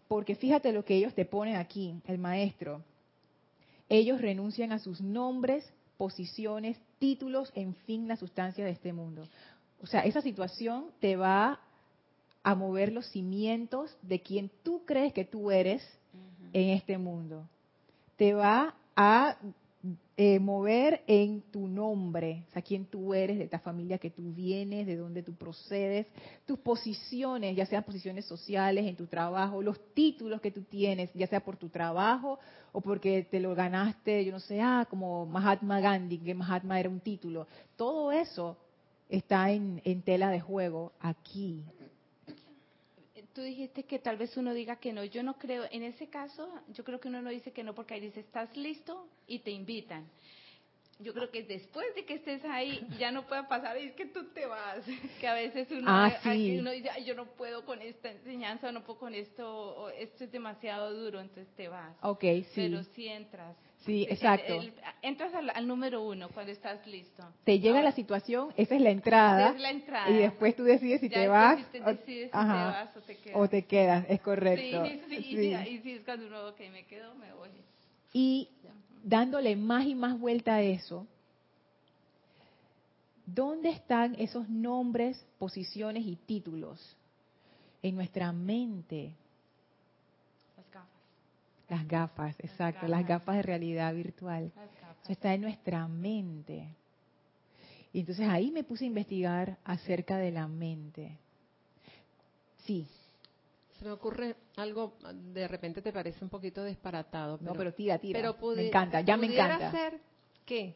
[0.08, 2.84] Porque fíjate lo que ellos te ponen aquí, el maestro.
[3.89, 9.28] Ellos renuncian a sus nombres, posiciones, títulos, en fin, la sustancia de este mundo.
[9.82, 11.60] O sea, esa situación te va
[12.48, 15.86] a mover los cimientos de quien tú crees que tú eres
[16.54, 17.45] en este mundo
[18.16, 19.36] te va a
[20.16, 24.32] eh, mover en tu nombre, o sea, quién tú eres, de esta familia que tú
[24.34, 26.08] vienes, de dónde tú procedes,
[26.45, 31.28] tus posiciones, ya sean posiciones sociales en tu trabajo, los títulos que tú tienes, ya
[31.28, 32.39] sea por tu trabajo
[32.72, 36.88] o porque te lo ganaste, yo no sé, ah, como Mahatma Gandhi, que Mahatma era
[36.88, 37.45] un título.
[37.76, 38.56] Todo eso
[39.10, 41.66] está en, en tela de juego aquí,
[43.38, 45.04] tú dijiste que tal vez uno diga que no.
[45.04, 47.94] Yo no creo, en ese caso, yo creo que uno no dice que no porque
[47.94, 50.10] ahí dice, estás listo y te invitan.
[50.98, 54.08] Yo creo que después de que estés ahí ya no puede pasar y es que
[54.08, 54.84] tú te vas.
[55.22, 58.98] Que a veces uno, ah, uno dice, yo no puedo con esta enseñanza, no puedo
[58.98, 61.96] con esto, esto es demasiado duro, entonces te vas.
[62.02, 62.44] Ok, sí.
[62.56, 63.56] Pero si entras.
[63.86, 64.62] Sí, exacto.
[65.02, 67.24] entras al, número uno cuando estás listo.
[67.44, 69.52] Te llega la situación, esa es la entrada.
[69.52, 70.10] Es la entrada.
[70.10, 71.58] Y después tú decides si te vas.
[71.60, 73.38] Si te decides si te vas o te quedas.
[73.38, 74.86] O te quedas, es correcto.
[74.86, 75.70] Sí, sí, sí.
[75.70, 77.50] Y si es cuando uno, ok, me quedo, me voy.
[78.14, 78.50] Y
[79.04, 81.08] dándole más y más vuelta a eso,
[83.26, 86.98] ¿dónde están esos nombres, posiciones y títulos?
[87.82, 89.14] En nuestra mente.
[91.70, 94.51] Las gafas, exacto, las gafas, de realidad virtual.
[95.03, 96.76] Eso está en nuestra mente.
[97.91, 101.18] Y entonces ahí me puse a investigar acerca de la mente.
[102.65, 102.88] Sí.
[103.80, 104.93] Se me ocurre algo,
[105.34, 107.38] de repente te parece un poquito disparatado.
[107.41, 108.20] no, pero tira, tira.
[108.20, 109.72] Pero me encanta, ya me encanta.
[109.72, 109.99] ser
[110.45, 110.76] que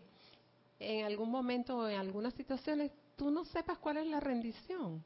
[0.79, 5.03] en algún momento o en algunas situaciones tú no sepas cuál es la rendición.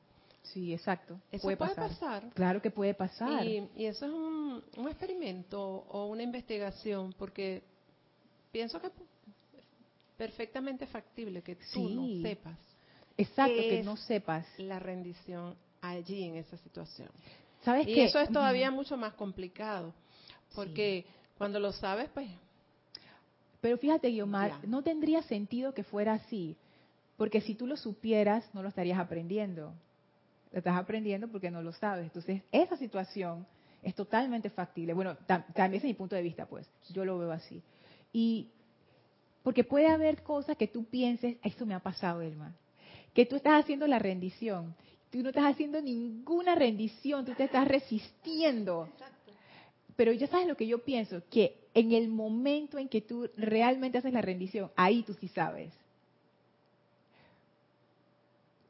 [0.53, 1.19] Sí, exacto.
[1.31, 2.29] Eso puede, pasar.
[2.33, 3.45] Claro que puede pasar.
[3.45, 7.63] Y, eso es un, experimento o una investigación, porque
[8.51, 8.89] pienso que
[10.17, 12.57] perfectamente factible que tú no sepas.
[13.17, 14.45] Exacto, que no sepas.
[14.57, 17.09] La rendición allí en esa situación.
[17.63, 19.93] ¿Sabes y eso es todavía mucho más complicado,
[20.53, 21.05] porque
[21.37, 22.29] cuando lo sabes, pues...
[23.59, 26.55] Pero fíjate, Guiomar, no tendría sentido que fuera así,
[27.17, 29.73] porque si tú lo supieras, no lo estarías aprendiendo
[30.59, 32.05] estás aprendiendo porque no lo sabes.
[32.05, 33.45] Entonces, esa situación
[33.83, 34.93] es totalmente factible.
[34.93, 36.67] Bueno, también es mi punto de vista, pues.
[36.91, 37.61] Yo lo veo así.
[38.11, 38.49] Y
[39.43, 42.55] porque puede haber cosas que tú pienses, esto me ha pasado, Elma,
[43.13, 44.73] que tú estás haciendo la rendición.
[45.11, 48.89] Tú no estás haciendo ninguna rendición, tú te estás resistiendo.
[49.95, 53.97] Pero ya sabes lo que yo pienso, que en el momento en que tú realmente
[53.97, 55.71] haces la rendición, ahí tú sí sabes.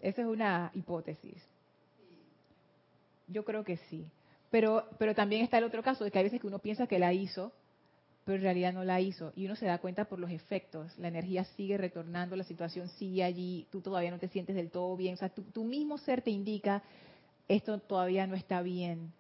[0.01, 1.41] Esa es una hipótesis.
[3.27, 4.05] Yo creo que sí.
[4.51, 6.99] Pero, pero también está el otro caso de que hay veces que uno piensa que
[6.99, 7.51] la hizo,
[8.23, 9.31] pero en realidad no la hizo.
[9.35, 10.97] Y uno se da cuenta por los efectos.
[10.97, 14.95] La energía sigue retornando, la situación sigue allí, tú todavía no te sientes del todo
[14.97, 15.13] bien.
[15.13, 16.81] O sea, tu, mismo ser te indica,
[17.47, 19.13] esto todavía no está bien.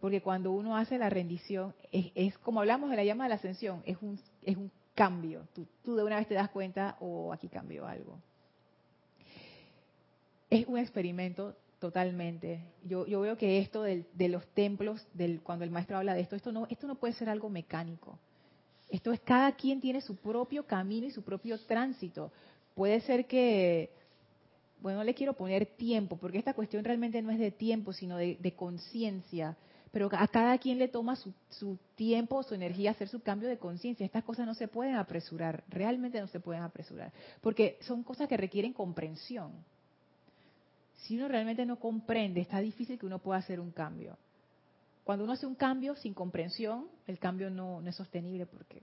[0.00, 3.82] Porque cuando uno hace la rendición, es, como hablamos de la llama de la ascensión,
[3.86, 5.46] es un, es un cambio.
[5.54, 8.18] Tú, tú de una vez te das cuenta, oh, aquí cambió algo.
[10.48, 12.62] Es un experimento Totalmente.
[12.84, 16.36] Yo, yo veo que esto de los templos, del, cuando el maestro habla de esto,
[16.36, 18.18] esto no, esto no puede ser algo mecánico.
[18.90, 22.32] Esto es cada quien tiene su propio camino y su propio tránsito.
[22.74, 23.88] Puede ser que,
[24.82, 28.18] bueno, no le quiero poner tiempo, porque esta cuestión realmente no es de tiempo, sino
[28.18, 29.56] de, de conciencia.
[29.90, 33.56] Pero a cada quien le toma su, su tiempo, su energía hacer su cambio de
[33.56, 34.04] conciencia.
[34.04, 37.10] Estas cosas no se pueden apresurar, realmente no se pueden apresurar,
[37.40, 39.52] porque son cosas que requieren comprensión
[41.02, 44.16] si uno realmente no comprende, está difícil que uno pueda hacer un cambio.
[45.04, 48.82] Cuando uno hace un cambio sin comprensión, el cambio no, es sostenible porque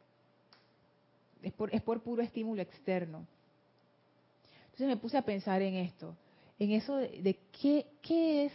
[1.43, 3.25] es por, es por puro estímulo externo.
[4.65, 6.15] Entonces me puse a pensar en esto,
[6.59, 8.53] en eso de, qué, qué es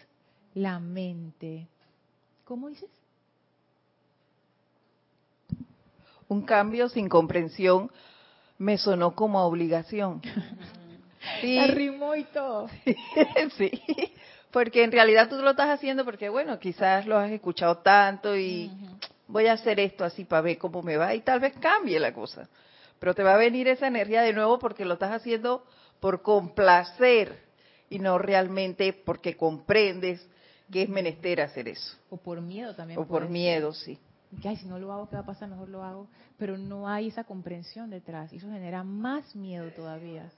[0.54, 1.68] la mente.
[2.44, 2.90] ¿Cómo dices?
[6.28, 7.90] Un cambio sin comprensión
[8.58, 10.20] me sonó como obligación.
[11.42, 11.58] Sí.
[11.58, 12.68] Arrimó y todo.
[13.58, 13.70] sí,
[14.50, 18.70] porque en realidad tú lo estás haciendo porque, bueno, quizás lo has escuchado tanto y
[19.28, 22.14] voy a hacer esto así para ver cómo me va y tal vez cambie la
[22.14, 22.48] cosa.
[22.98, 25.64] Pero te va a venir esa energía de nuevo porque lo estás haciendo
[26.00, 27.40] por complacer
[27.90, 30.26] y no realmente porque comprendes
[30.70, 31.96] que es menester hacer eso.
[32.10, 32.98] O por miedo también.
[32.98, 33.98] O por miedo, sí.
[34.40, 35.48] Que Ay, si no lo hago, ¿qué va a pasar?
[35.48, 36.08] Mejor lo hago.
[36.38, 40.30] Pero no hay esa comprensión detrás y eso genera más miedo todavía.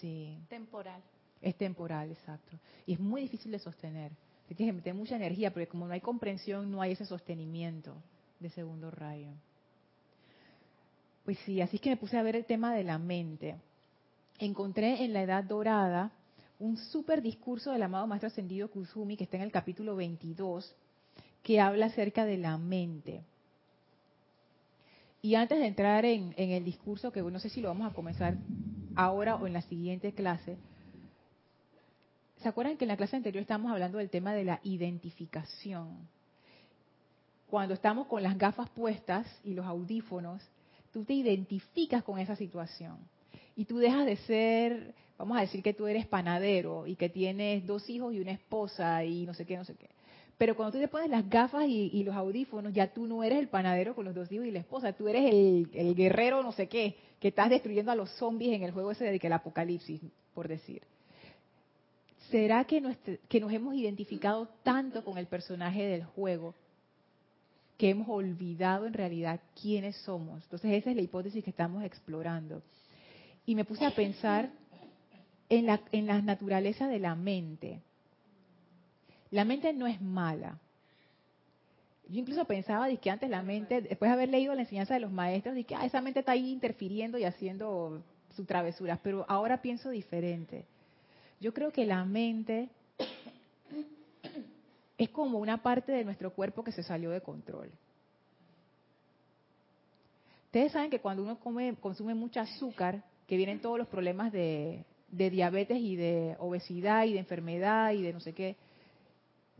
[0.00, 0.38] Sí.
[0.48, 1.02] Temporal.
[1.40, 2.56] Es temporal, exacto.
[2.86, 4.12] Y es muy difícil de sostener.
[4.54, 7.94] Tienes que meter mucha energía, porque como no hay comprensión, no hay ese sostenimiento
[8.38, 9.30] de segundo rayo.
[11.24, 13.56] Pues sí, así es que me puse a ver el tema de la mente.
[14.38, 16.12] Encontré en la Edad Dorada
[16.58, 20.74] un súper discurso del amado Maestro Ascendido Kusumi, que está en el capítulo 22,
[21.42, 23.22] que habla acerca de la mente.
[25.22, 27.94] Y antes de entrar en, en el discurso, que no sé si lo vamos a
[27.94, 28.36] comenzar
[28.96, 30.56] ahora o en la siguiente clase.
[32.42, 36.08] ¿Se acuerdan que en la clase anterior estábamos hablando del tema de la identificación?
[37.48, 40.42] Cuando estamos con las gafas puestas y los audífonos,
[40.92, 42.96] tú te identificas con esa situación.
[43.54, 47.66] Y tú dejas de ser, vamos a decir que tú eres panadero y que tienes
[47.66, 49.88] dos hijos y una esposa y no sé qué, no sé qué.
[50.38, 53.48] Pero cuando tú te pones las gafas y, los audífonos, ya tú no eres el
[53.48, 56.96] panadero con los dos hijos y la esposa, tú eres el, guerrero no sé qué,
[57.20, 60.00] que estás destruyendo a los zombies en el juego ese de que el apocalipsis,
[60.34, 60.82] por decir.
[62.30, 62.82] ¿Será que,
[63.28, 66.54] que nos hemos identificado tanto con el personaje del juego
[67.76, 70.42] que hemos olvidado en realidad quiénes somos?
[70.44, 72.62] Entonces esa es la hipótesis que estamos explorando.
[73.44, 74.50] Y me puse a pensar
[75.48, 77.80] en la, en la naturaleza de la mente.
[79.32, 80.58] La mente no es mala.
[82.06, 85.10] Yo incluso pensaba que antes la mente, después de haber leído la enseñanza de los
[85.10, 88.02] maestros, que ah, esa mente está ahí interfiriendo y haciendo
[88.36, 90.66] sus travesuras, pero ahora pienso diferente.
[91.40, 92.68] Yo creo que la mente
[94.98, 97.70] es como una parte de nuestro cuerpo que se salió de control.
[100.46, 104.84] Ustedes saben que cuando uno come, consume mucho azúcar, que vienen todos los problemas de
[105.08, 108.56] diabetes y de obesidad y de enfermedad y de no sé qué,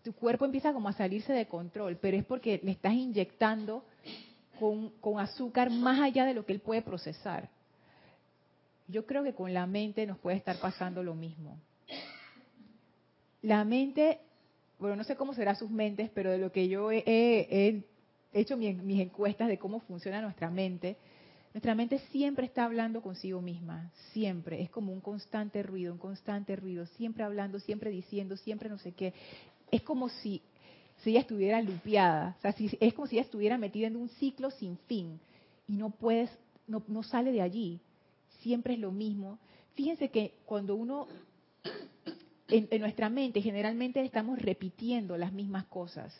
[0.03, 3.85] tu cuerpo empieza como a salirse de control, pero es porque le estás inyectando
[4.59, 7.49] con, azúcar más allá de lo que él puede procesar.
[8.89, 11.57] Yo creo que con la mente nos puede estar pasando lo mismo.
[13.43, 14.21] La mente,
[14.79, 17.83] bueno, no sé cómo serán sus mentes, pero de lo que yo he,
[18.33, 20.97] hecho mis, mis encuestas de cómo funciona nuestra mente,
[21.55, 24.63] nuestra mente siempre está hablando consigo misma, siempre.
[24.63, 28.93] Es como un constante ruido, un constante ruido, siempre hablando, siempre diciendo, siempre no sé
[28.93, 29.13] qué
[29.73, 30.43] es como si,
[31.05, 34.79] ella estuviera lupeada, o sea, es como si ella estuviera metida en un ciclo sin
[34.87, 35.19] fin.
[35.67, 36.31] Y no puedes,
[36.69, 37.81] no, no sale de allí,
[38.41, 39.41] siempre es lo mismo.
[39.75, 41.09] Fíjense que cuando uno,
[42.49, 46.15] en, en nuestra mente generalmente estamos repitiendo las mismas cosas,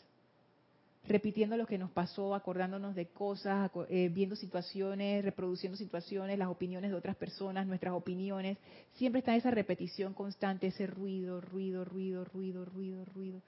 [1.05, 6.91] repitiendo lo que nos pasó, acordándonos de cosas, eh, viendo situaciones, reproduciendo situaciones, las opiniones
[6.91, 8.57] de otras personas, nuestras opiniones.
[8.93, 13.41] Siempre está esa repetición constante, ese ruido, ruido, ruido, ruido, ruido, ruido.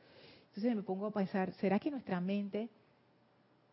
[0.47, 2.69] Entonces me pongo a pensar, ¿será que nuestra mente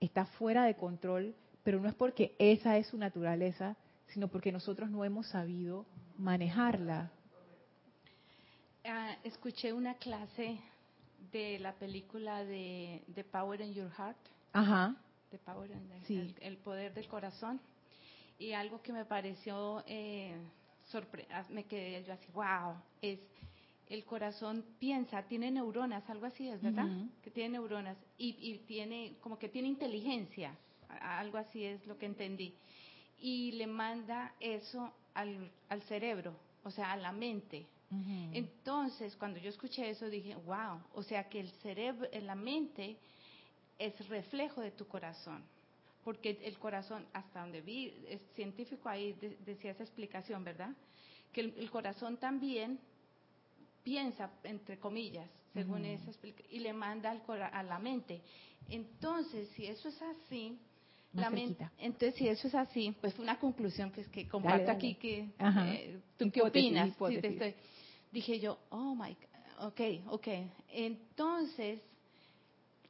[0.01, 3.77] está fuera de control, pero no es porque esa es su naturaleza,
[4.09, 5.87] sino porque nosotros no hemos sabido
[6.19, 7.11] manejarla?
[8.85, 10.59] Ah, escuché una clase
[11.31, 14.17] de la película de, de Power in Your Heart,
[14.53, 14.97] Ajá.
[15.31, 16.19] de Power in the- Sí.
[16.19, 17.61] el, el poder del corazón.
[18.39, 20.35] Y algo que me pareció, eh,
[20.91, 23.21] sorpre- ah, me quedé yo así, wow, es
[23.89, 26.89] el corazón piensa, tiene neuronas, algo así es, ¿verdad?
[27.23, 30.57] Que tiene neuronas y, y tiene, como que tiene inteligencia,
[31.01, 32.55] algo así es lo que entendí.
[33.19, 37.67] Y le manda eso al, al cerebro, o sea, a la mente.
[38.33, 42.97] Entonces, cuando yo escuché eso, dije, wow, o sea que el cerebro, la mente,
[43.79, 45.43] es reflejo de tu corazón.
[46.05, 50.71] Porque el corazón, hasta donde vi, es científico ahí de- decía esa explicación, ¿verdad?
[51.33, 52.79] Que el, el corazón también
[53.85, 58.21] piensa, entre comillas, según esa explica- y le manda al cora- a la mente.
[58.69, 60.59] Entonces, si eso es así,
[61.15, 61.29] la
[61.79, 64.79] entonces si eso es así, pues fue una conclusión pues, que comparto Dale, dale.
[64.79, 65.29] aquí que
[65.75, 66.89] eh, tú qué opinas.
[66.89, 67.55] Sí, te estoy-
[68.13, 69.17] dije yo, oh my,
[69.61, 70.29] ok, ok.
[70.69, 71.81] Entonces,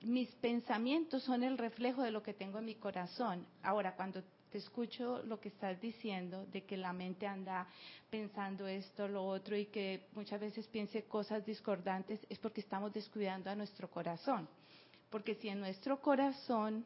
[0.02, 3.46] mis pensamientos son el reflejo de lo que tengo en mi corazón.
[3.62, 7.66] Ahora, cuando te escucho lo que estás diciendo, de que la mente anda
[8.10, 13.48] pensando esto, lo otro, y que muchas veces piense cosas discordantes, es porque estamos descuidando
[13.48, 14.46] a nuestro corazón.
[15.08, 16.84] Porque si en nuestro corazón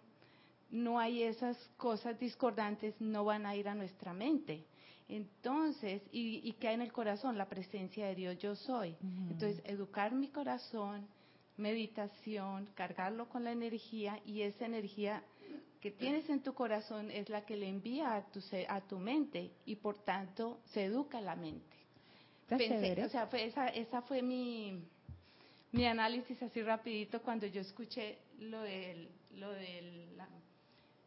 [0.70, 4.64] no hay esas cosas discordantes, no van a ir a nuestra mente.
[5.08, 7.38] Entonces, ¿y, y qué hay en el corazón?
[7.38, 8.96] La presencia de Dios, yo soy.
[9.30, 11.06] Entonces, educar mi corazón,
[11.56, 15.22] meditación, cargarlo con la energía y esa energía
[15.80, 19.52] que tienes en tu corazón es la que le envía a tu, a tu mente
[19.66, 21.76] y por tanto se educa la mente.
[22.58, 24.82] Pensé- o sea, fue esa, esa fue mi,
[25.72, 30.28] mi análisis así rapidito cuando yo escuché lo del, lo del, la-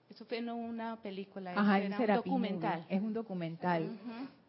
[0.10, 2.86] eso fue no una película, Ajá, era un documental.
[2.90, 3.90] Es un documental.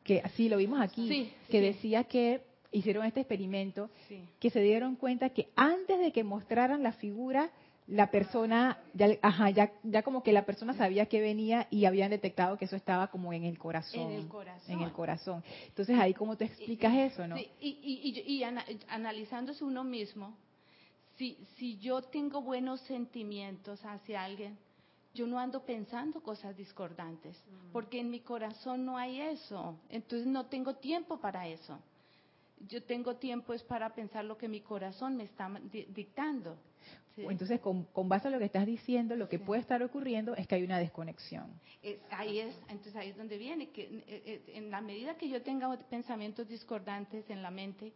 [0.05, 1.07] Que sí, lo vimos aquí.
[1.09, 1.65] Sí, que sí.
[1.67, 2.43] decía que
[2.73, 4.23] hicieron este experimento sí.
[4.39, 7.51] que se dieron cuenta que antes de que mostraran la figura,
[7.87, 12.11] la persona, ya, ajá, ya, ya como que la persona sabía que venía y habían
[12.11, 14.01] detectado que eso estaba como en el corazón.
[14.01, 14.73] En el corazón.
[14.73, 15.45] En el corazón.
[15.67, 17.37] Entonces ahí como tú explicas eso, ¿no?
[17.37, 20.37] Sí, y, y, y, y ana- analizándose uno mismo,
[21.17, 24.57] si, si yo tengo buenos sentimientos hacia alguien,
[25.15, 27.37] yo no ando pensando cosas discordantes,
[27.73, 31.79] porque en mi corazón no hay eso, entonces no tengo tiempo para eso.
[32.69, 36.57] Yo tengo tiempo es para pensar lo que mi corazón me está di- dictando.
[37.17, 37.23] ¿sí?
[37.27, 39.45] Entonces, con, con base a lo que estás diciendo, lo que Sí.
[39.45, 41.47] puede estar ocurriendo es que hay una desconexión.
[42.11, 45.43] Ahí es, entonces ahí es donde viene, que eh, eh, en la medida que yo
[45.43, 47.95] tenga pensamientos discordantes en la mente,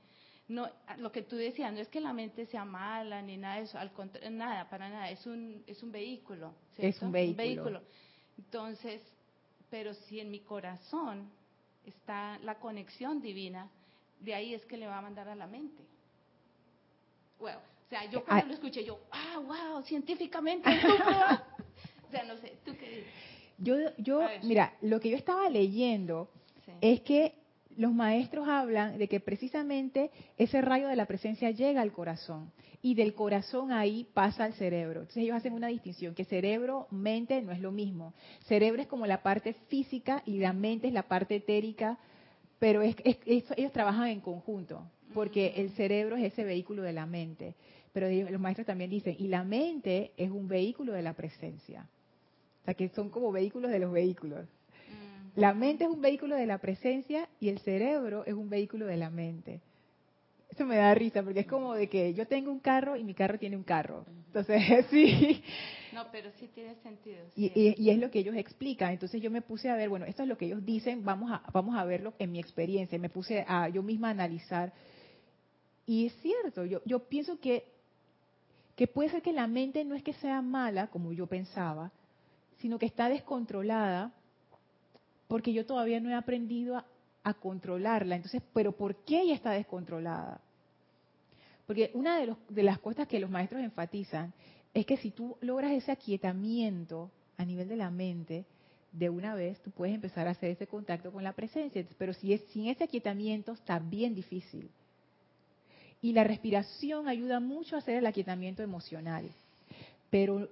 [0.48, 0.68] no,
[0.98, 3.78] lo que tú decías, no es que la mente sea mala ni nada de eso,
[3.78, 6.54] al contrario, nada, para nada, es un, es un vehículo.
[6.76, 7.80] Es un vehículo.
[8.36, 9.00] Entonces,
[9.70, 11.30] pero si en mi corazón
[11.86, 13.68] está la conexión divina,
[14.20, 15.82] de ahí es que le va a mandar a la mente.
[17.38, 18.48] Bueno, o sea, yo cuando Ah.
[18.48, 21.46] lo escuché, yo, ah, wow, científicamente, ¿cómo va?"
[22.06, 23.12] o sea, no sé, ¿tú qué dices?
[23.58, 26.28] Yo, yo, mira, lo que yo estaba leyendo
[26.64, 26.72] Sí.
[26.80, 27.34] es que
[27.76, 32.52] los maestros hablan de que precisamente ese rayo de la presencia llega al corazón
[32.82, 35.00] y del corazón ahí pasa al cerebro.
[35.00, 38.14] Entonces ellos hacen una distinción, que cerebro, mente no es lo mismo.
[38.46, 41.98] Cerebro es como la parte física y la mente es la parte etérica,
[42.58, 46.92] pero es, es- es- ellos trabajan en conjunto, porque el cerebro es ese vehículo de
[46.92, 47.54] la mente.
[47.92, 51.86] Pero ellos- los maestros también dicen, y la mente es un vehículo de la presencia.
[52.62, 54.46] O sea, que son como vehículos de los vehículos.
[55.36, 58.96] La mente es un vehículo de la presencia y el cerebro es un vehículo de
[58.96, 59.60] la mente.
[60.50, 63.14] Eso me da risa porque es como de que yo tengo un carro y mi
[63.14, 64.04] carro tiene un carro.
[64.26, 65.42] Entonces, sí.
[65.92, 67.24] No, pero sí tiene sentido.
[67.34, 67.74] Y, sí.
[67.76, 68.92] y- y es lo que ellos explican.
[68.92, 71.42] Entonces yo me puse a ver, bueno, esto es lo que ellos dicen, vamos a,
[71.52, 72.98] vamos a verlo en mi experiencia.
[73.00, 74.72] Me puse a yo misma a analizar.
[75.86, 77.64] Y es cierto, yo, yo pienso que,
[78.76, 81.90] que puede ser que la mente no es que sea mala, como yo pensaba,
[82.58, 84.12] sino que está descontrolada
[85.34, 86.76] porque yo todavía no he aprendido
[87.24, 88.14] a, controlarla.
[88.14, 90.40] Entonces, ¿pero por qué ella está descontrolada?
[91.66, 94.32] Porque una de, los- de las cosas que los maestros enfatizan
[94.72, 98.44] es que si tú logras ese aquietamiento a nivel de la mente,
[98.92, 101.84] de una vez tú puedes empezar a hacer ese contacto con la presencia.
[101.98, 104.70] Pero si es sin ese aquietamiento está bien difícil.
[106.00, 109.28] Y la respiración ayuda mucho a hacer el aquietamiento emocional.
[110.10, 110.48] Pero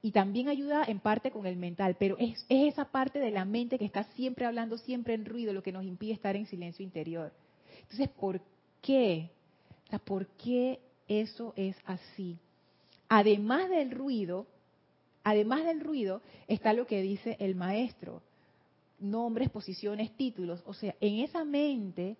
[0.00, 3.44] y también ayuda en parte con el mental, pero es, es esa parte de la
[3.44, 6.84] mente que está siempre hablando, siempre en ruido, lo que nos impide estar en silencio
[6.84, 7.32] interior.
[7.82, 8.40] Entonces, ¿por
[8.80, 9.30] qué?
[10.04, 12.38] ¿por qué eso es así?
[13.08, 14.46] Además del ruido,
[15.24, 18.22] además del ruido, está lo que dice el maestro.
[19.00, 20.62] Nombres, posiciones, títulos.
[20.66, 22.16] O sea, en esa mente,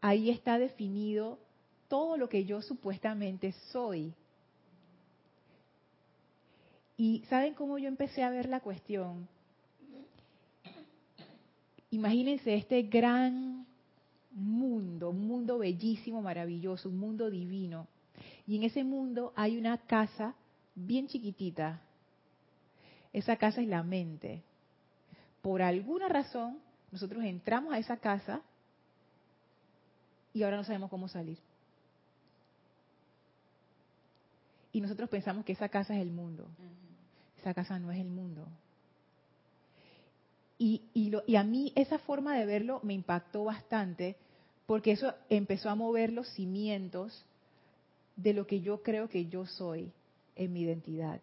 [0.00, 1.38] ahí está definido
[1.88, 4.14] todo lo que yo supuestamente soy.
[6.98, 9.28] Y ¿saben cómo yo empecé a ver la cuestión?
[11.90, 13.64] Imagínense este gran
[14.32, 17.86] mundo, un mundo bellísimo, maravilloso, un mundo divino.
[18.48, 20.34] Y en ese mundo hay una casa
[20.74, 21.80] bien chiquitita.
[23.12, 24.42] Esa casa es la mente.
[25.40, 26.58] Por alguna razón,
[26.90, 28.42] nosotros entramos a esa casa
[30.34, 31.38] y ahora no sabemos cómo salir.
[34.72, 36.48] Y nosotros pensamos que esa casa es el mundo.
[37.40, 38.46] Esa casa no es el mundo.
[40.58, 44.16] Y, y, lo, y, a mí esa forma de verlo me impactó bastante
[44.66, 47.24] porque eso empezó a mover los cimientos
[48.16, 49.92] de lo que yo creo que yo soy
[50.34, 51.20] en mi identidad.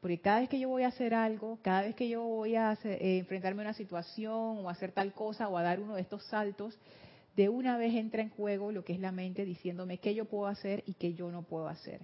[0.00, 2.76] Porque cada vez que yo voy a hacer algo, cada vez que yo voy a
[2.84, 6.02] eh, enfrentarme a una situación o a hacer tal cosa o a dar uno de
[6.02, 6.76] estos saltos,
[7.36, 10.46] de una vez entra en juego lo que es la mente diciéndome qué yo puedo
[10.46, 12.00] hacer y qué yo no puedo hacer.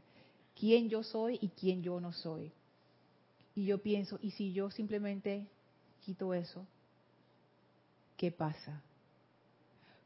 [0.58, 2.52] Quién yo soy y quién yo no soy.
[3.54, 5.46] Y yo pienso, ¿y si yo simplemente
[6.04, 6.66] quito eso?
[8.16, 8.82] ¿Qué pasa?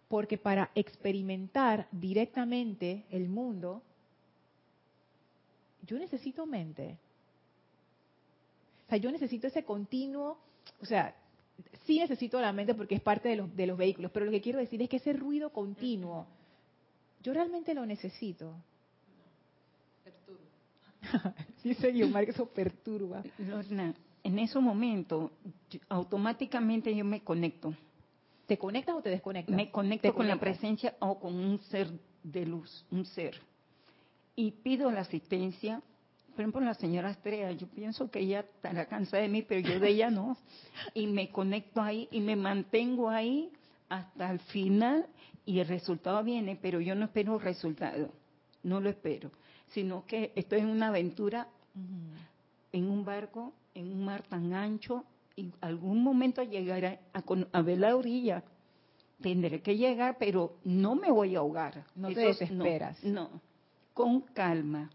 [0.09, 3.83] Porque para experimentar directamente el mundo,
[5.87, 6.97] yo necesito mente.
[8.87, 10.39] O sea, yo necesito ese continuo,
[10.81, 11.15] o sea,
[11.85, 14.41] sí necesito la mente porque es parte de los, de los vehículos, pero lo que
[14.41, 16.27] quiero decir es que ese ruido continuo,
[17.23, 18.55] yo realmente lo necesito.
[21.65, 23.23] Dice Guiomar que eso perturba.
[23.39, 25.33] Lorna, en ese momento,
[25.89, 27.75] automáticamente yo me conecto.
[28.47, 29.55] ¿Te conectas o te desconectas?
[29.55, 31.91] Me conecto con la presencia o con un ser
[32.23, 33.41] de luz, un ser.
[34.37, 35.81] Y pido la asistencia
[36.35, 39.79] por ejemplo, la señora Estrella, yo pienso que ella estará cansada de mí, pero yo
[39.79, 40.37] de ella no.
[40.93, 43.53] Y me conecto ahí y me mantengo ahí
[43.89, 45.07] hasta el final
[45.47, 48.11] y el resultado viene, pero yo no espero resultado,
[48.65, 49.31] no lo espero,
[49.75, 51.49] sino que estoy en una aventura,
[52.73, 55.05] en un barco, en un mar tan ancho,
[55.37, 58.45] y algún momento llegaré a, a, ver la orilla.
[59.21, 61.85] Tendré que llegar, pero no me voy a ahogar.
[61.97, 63.03] No te desesperas.
[63.03, 63.29] no,
[63.93, 64.91] con calma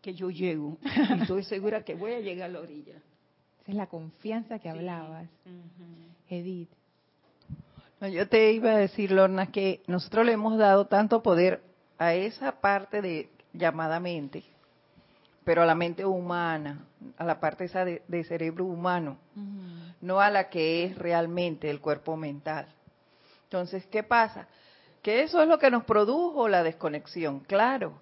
[0.00, 0.78] que yo llego
[1.16, 2.94] y estoy segura que voy a llegar a la orilla.
[3.62, 5.28] Esa es la confianza que hablabas,
[6.28, 6.70] Edith.
[8.00, 11.62] No, yo te iba a decir, Lorna, que nosotros le hemos dado tanto poder
[11.98, 14.44] a esa parte de llamada mente,
[15.44, 16.86] pero a la mente humana,
[17.16, 19.18] a la parte esa de, cerebro humano,
[20.00, 22.66] no a la que es realmente el cuerpo mental.
[23.44, 24.48] Entonces, ¿qué pasa?
[25.02, 28.00] Que eso es lo que nos produjo la desconexión, claro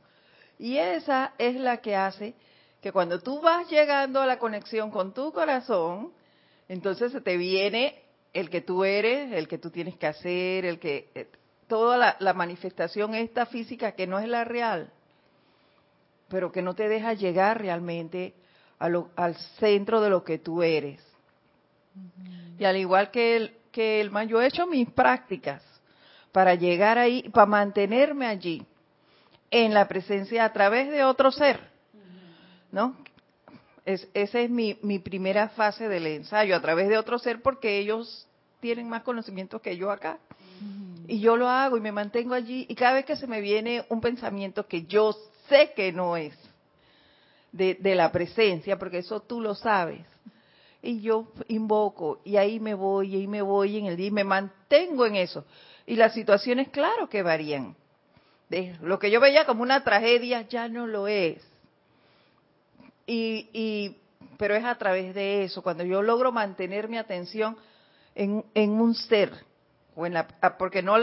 [0.60, 2.34] y esa es la que hace
[2.82, 6.12] que cuando tú vas llegando a la conexión con tu corazón,
[6.68, 8.02] entonces se te viene
[8.34, 11.28] el que tú eres, el que tú tienes que hacer, el que eh,
[11.66, 14.92] toda la, manifestación esta física que no es la real,
[16.30, 18.34] pero que no te deja llegar realmente
[18.78, 21.04] al centro de lo que tú eres.
[22.58, 25.62] Y al igual que el, que el yo he hecho mis prácticas
[26.32, 28.64] para llegar ahí, para mantenerme allí
[29.50, 31.60] en la presencia a través de otro ser,
[32.70, 32.96] ¿no?
[33.84, 37.78] Es, esa es mi, mi primera fase del ensayo, a través de otro ser, porque
[37.78, 38.28] ellos
[38.60, 40.18] tienen más conocimiento que yo acá.
[41.08, 43.84] Y yo lo hago y me mantengo allí, y cada vez que se me viene
[43.88, 45.16] un pensamiento que yo
[45.50, 46.32] sé que no es
[47.52, 50.00] de, de la presencia, porque eso tú lo sabes,
[50.80, 54.12] y yo invoco, y ahí me voy, y ahí me voy en el día, y
[54.12, 55.44] me mantengo en eso.
[55.86, 57.76] Y las situaciones, claro que varían
[58.82, 61.42] lo que yo veía como una tragedia ya no lo es.
[63.06, 63.96] Y, y,
[64.38, 67.56] pero es a través de eso, cuando yo logro mantener mi atención
[68.14, 69.32] en, un ser,
[69.94, 70.96] o en la, ah, porque no,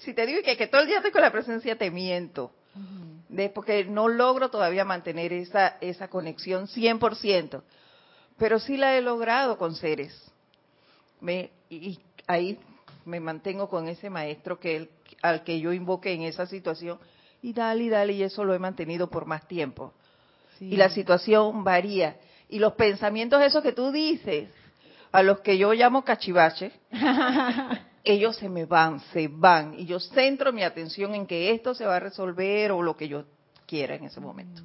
[0.00, 2.52] si te digo que, que, todo el día estoy con la presencia, te miento.
[3.32, 7.62] De, porque no logro todavía mantener esa, esa conexión 100%,
[8.36, 10.14] pero sí la he logrado con seres.
[11.20, 12.58] Me, y ahí
[13.04, 14.90] me mantengo con ese maestro que él
[15.22, 16.98] al que yo invoqué en esa situación
[17.40, 19.92] y dale y dale y eso lo he mantenido por más tiempo.
[20.60, 22.16] Y la situación varía.
[22.48, 24.48] Y los pensamientos esos que tú dices,
[25.10, 26.72] a los que yo llamo cachivache,
[28.04, 29.78] ellos se me van, se van.
[29.78, 33.08] Y yo centro mi atención en que esto se va a resolver o lo que
[33.08, 33.24] yo
[33.66, 34.62] quiera en ese momento.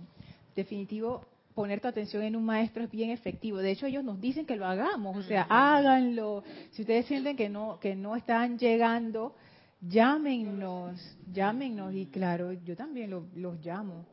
[0.56, 1.24] Definitivo,
[1.54, 3.58] poner tu atención en un maestro es bien efectivo.
[3.60, 6.44] De hecho, ellos nos dicen que lo hagamos, o sea, háganlo.
[6.72, 9.36] Si ustedes sienten que no que no están llegando
[9.82, 11.00] llámenos,
[11.32, 14.06] llámenos y claro, yo también los llamo.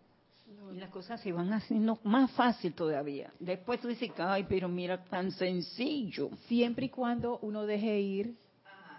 [0.72, 3.30] Y las cosas se van haciendo más fácil todavía.
[3.38, 6.30] Después tú dices, ay, pero mira, tan sencillo.
[6.48, 8.34] Siempre y cuando uno deje ir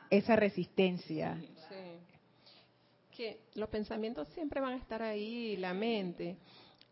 [0.10, 1.38] esa resistencia.
[3.16, 6.36] que los pensamientos siempre van a estar ahí, la mente.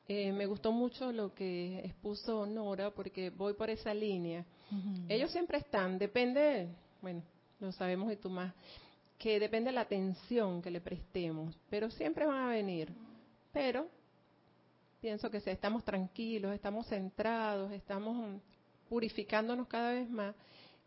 [0.07, 4.45] Eh, me gustó mucho lo que expuso Nora porque voy por esa línea.
[5.07, 6.68] Ellos siempre están, depende,
[7.01, 7.22] bueno,
[7.59, 8.53] lo sabemos y tú más,
[9.20, 12.91] que depende de la atención que le prestemos, pero siempre van a venir.
[13.51, 13.88] Pero
[14.99, 18.41] pienso que si estamos tranquilos, estamos centrados, estamos
[18.89, 20.36] purificándonos cada vez más,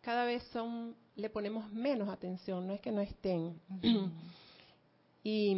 [0.00, 3.60] cada vez son le ponemos menos atención, no es que no estén.
[5.24, 5.54] y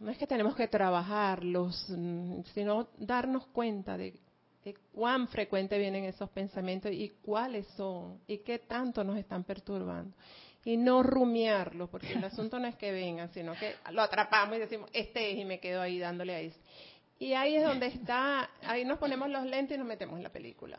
[0.00, 4.14] no es que tenemos que trabajarlos, mm, sino darnos cuenta de,
[4.64, 10.16] de, cuán frecuente vienen esos pensamientos y cuáles son y qué tanto nos están perturbando.
[10.64, 14.60] Y no rumiarlos, porque el asunto no es que vengan, sino que lo atrapamos y
[14.60, 16.58] decimos, este es, y me quedo ahí dándole a eso.
[17.18, 20.30] Y ahí es donde está, ahí nos ponemos los lentes y nos metemos en la
[20.30, 20.78] película.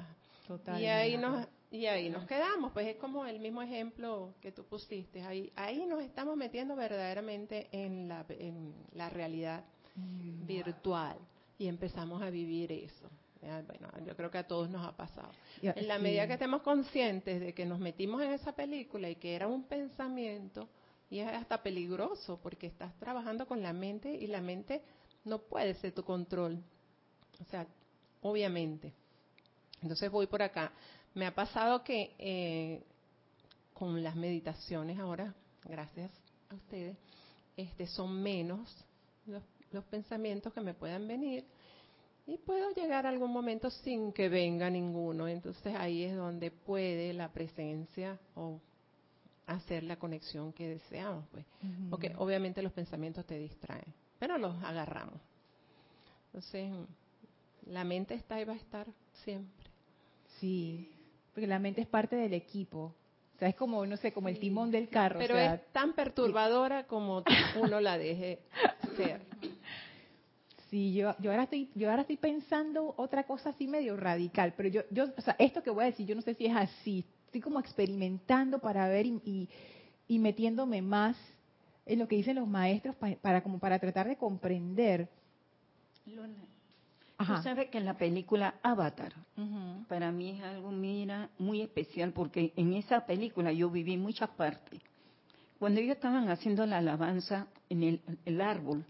[0.79, 4.63] Y ahí nos y ahí nos quedamos, pues es como el mismo ejemplo que tú
[4.63, 5.23] pusiste.
[5.23, 9.65] Ahí, ahí nos estamos metiendo verdaderamente en la, en la realidad
[9.95, 10.45] mm.
[10.45, 11.17] virtual
[11.57, 13.09] y empezamos a vivir eso.
[13.41, 15.31] Bueno, yo creo que a todos nos ha pasado.
[15.63, 19.35] En la medida que estemos conscientes de que nos metimos en esa película y que
[19.35, 20.69] era un pensamiento,
[21.09, 24.83] y es hasta peligroso porque estás trabajando con la mente y la mente
[25.25, 26.63] no puede ser tu control.
[27.41, 27.65] O sea,
[28.21, 28.93] obviamente.
[29.81, 30.71] Entonces voy por acá.
[31.13, 32.83] Me ha pasado que eh,
[33.73, 35.35] con las meditaciones ahora,
[35.65, 36.11] gracias
[36.49, 36.97] a ustedes,
[37.55, 38.85] este, son menos
[39.25, 41.45] los, los pensamientos que me puedan venir
[42.25, 45.27] y puedo llegar a algún momento sin que venga ninguno.
[45.27, 48.59] Entonces ahí es donde puede la presencia o
[49.45, 51.45] hacer la conexión que deseamos, pues.
[51.89, 55.19] Porque obviamente los pensamientos te distraen, pero los agarramos.
[56.27, 56.71] Entonces,
[57.65, 58.87] la mente está y va a estar
[59.23, 59.65] siempre.
[60.39, 60.89] Sí,
[61.33, 62.93] porque la mente es parte del equipo.
[63.35, 65.19] O sea, es como, no sé, como el timón del carro.
[65.19, 67.23] Pero es tan perturbadora como
[67.59, 68.39] uno la deje
[68.95, 69.21] ser.
[70.69, 74.69] Sí, yo, yo ahora estoy, yo ahora estoy pensando otra cosa así medio radical, pero
[74.69, 77.05] yo, yo, o sea, esto que voy a decir, yo no sé si es así.
[77.25, 79.49] Estoy como experimentando para ver y,
[80.07, 81.17] y, metiéndome más
[81.85, 85.09] en lo que dicen los maestros para, como para tratar de comprender.
[87.25, 89.13] Tú sabes que en la película Avatar,
[89.87, 94.81] para mí es algo, mira, muy especial, porque en esa película yo viví muchas partes.
[95.59, 98.83] Cuando ellos estaban haciendo la alabanza en el, árbol,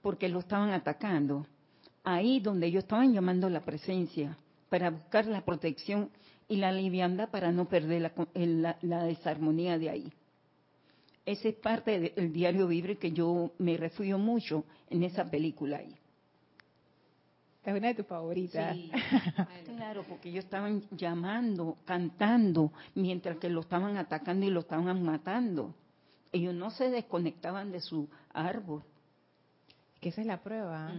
[0.00, 1.46] porque lo estaban atacando,
[2.04, 4.36] ahí donde ellos estaban llamando la presencia,
[4.70, 6.10] para buscar la protección
[6.48, 10.12] y la liviandad para no perder la, la desarmonía de ahí.
[11.26, 15.94] Esa es parte del diario Vibre que yo me refugio mucho en esa película ahí.
[17.64, 18.74] Es una de tus favoritas.
[18.74, 18.90] Sí,
[19.76, 25.74] claro, porque ellos estaban llamando, cantando, mientras que lo estaban atacando y lo estaban matando.
[26.32, 28.82] Ellos no se desconectaban de su árbol.
[30.00, 30.92] Que esa es la prueba.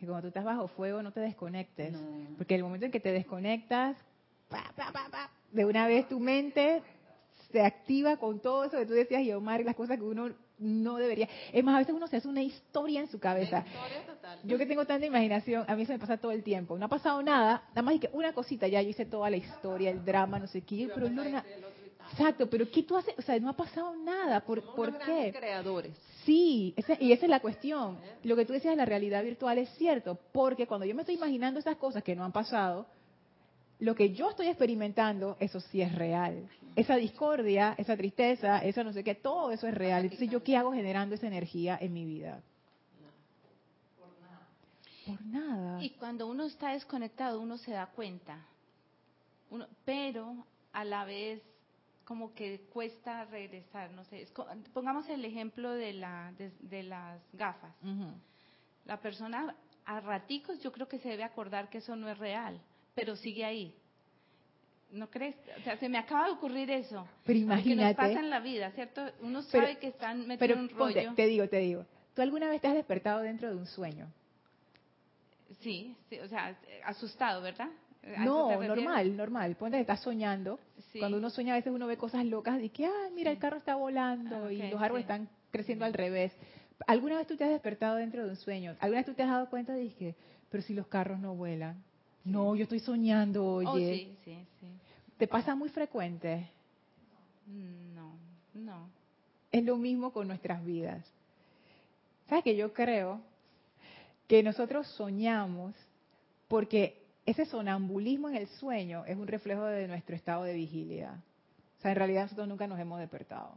[0.00, 1.96] Que cuando tú estás bajo fuego no te desconectes.
[2.36, 3.96] Porque el momento en que te desconectas,
[5.52, 6.82] de una vez tu mente
[7.52, 10.96] se activa con todo eso que tú decías, y Omar, las cosas que uno no
[10.96, 11.28] debería.
[11.52, 13.64] Es más, a veces uno se hace una historia en su cabeza.
[14.44, 16.78] Yo que tengo tanta imaginación, a mí se me pasa todo el tiempo.
[16.78, 19.90] No ha pasado nada, nada más que una cosita, ya yo hice toda la historia,
[19.90, 21.44] el drama, no sé qué, pero Lorna,
[22.12, 23.14] exacto, pero ¿qué tú haces?
[23.18, 25.32] O sea, no ha pasado nada, ¿por, ¿por qué?
[25.36, 25.96] creadores.
[26.24, 27.98] Sí, y esa es la cuestión.
[28.22, 31.14] Lo que tú decías de la realidad virtual es cierto, porque cuando yo me estoy
[31.14, 32.86] imaginando esas cosas que no han pasado,
[33.80, 36.48] lo que yo estoy experimentando, eso sí es real.
[36.76, 40.04] Esa discordia, esa tristeza, eso no sé qué, todo eso es real.
[40.04, 42.40] Entonces, ¿yo qué hago generando esa energía en mi vida?
[43.98, 44.46] Por nada.
[45.06, 45.82] Por nada.
[45.82, 48.38] Y cuando uno está desconectado, uno se da cuenta.
[49.50, 51.42] Uno, pero a la vez
[52.04, 54.28] como que cuesta regresar, no sé.
[54.74, 57.72] pongamos el ejemplo de, la, de, las gafas.
[58.84, 59.54] La persona
[59.84, 62.60] a raticos yo creo que se debe acordar que eso no es real
[62.94, 63.74] pero sigue ahí.
[64.92, 65.36] ¿No crees?
[65.58, 67.06] O sea, se me acaba de ocurrir eso.
[67.24, 67.94] Pero imagínate.
[67.94, 69.02] Que nos pasa en la vida, ¿cierto?
[69.20, 71.14] Uno sabe que están metiendo un rollo.
[71.14, 71.86] te digo, te digo.
[72.14, 74.08] ¿Tú alguna vez te has despertado dentro de un sueño?
[75.60, 77.68] Sí, sí o sea, asustado, ¿verdad?
[78.18, 79.56] No, normal, normal.
[79.56, 80.58] Ponte que estás soñando.
[80.98, 83.58] Cuando uno sueña, a veces uno ve cosas locas y que, ah, mira, el carro
[83.58, 86.32] está volando ah, y los árboles están creciendo al revés.
[86.86, 88.74] ¿Alguna vez tú te has despertado dentro de un sueño?
[88.80, 90.14] ¿Alguna vez tú te has dado cuenta de que,
[90.50, 91.82] pero si los carros no vuelan?
[92.24, 93.94] No, yo estoy soñando, oh, oye.
[93.94, 94.66] sí, sí, sí.
[95.16, 96.48] ¿Te pasa muy frecuente?
[97.94, 98.12] No,
[98.54, 98.88] no.
[99.50, 101.04] Es lo mismo con nuestras vidas.
[102.28, 103.20] ¿Sabes que yo creo
[104.28, 105.74] que nosotros soñamos
[106.46, 111.20] porque ese sonambulismo en el sueño es un reflejo de nuestro estado de vigilia.
[111.78, 113.54] O sea, en realidad nosotros nunca nos hemos despertado.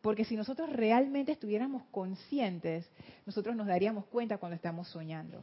[0.00, 2.88] Porque si nosotros realmente estuviéramos conscientes,
[3.26, 5.42] nosotros nos daríamos cuenta cuando estamos soñando.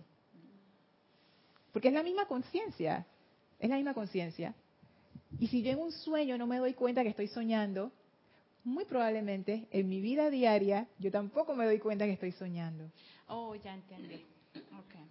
[1.78, 3.06] Porque es la misma conciencia,
[3.60, 4.56] es la misma conciencia.
[5.40, 7.92] Y si yo en un sueño no me doy cuenta que estoy soñando,
[8.64, 12.90] muy probablemente en mi vida diaria yo tampoco me doy cuenta que estoy soñando.
[13.28, 14.26] Oh, ya entendí.
[14.56, 15.06] Okay.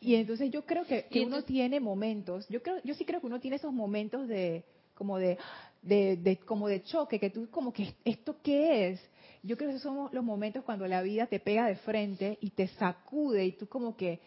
[0.00, 3.26] Y entonces yo creo que, que uno tiene momentos, yo creo, yo sí creo que
[3.26, 4.62] uno tiene esos momentos de
[4.94, 5.38] como de,
[5.82, 9.00] de, de, como de choque, que tú como que esto qué es.
[9.42, 12.50] Yo creo que esos son los momentos cuando la vida te pega de frente y
[12.50, 14.20] te sacude y tú como que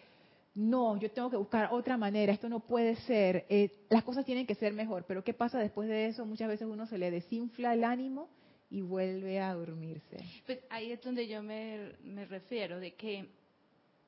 [0.55, 4.45] no, yo tengo que buscar otra manera, esto no puede ser, eh, las cosas tienen
[4.45, 6.25] que ser mejor, pero ¿qué pasa después de eso?
[6.25, 8.29] Muchas veces uno se le desinfla el ánimo
[8.69, 10.17] y vuelve a dormirse.
[10.45, 13.29] Pues ahí es donde yo me, me refiero, de que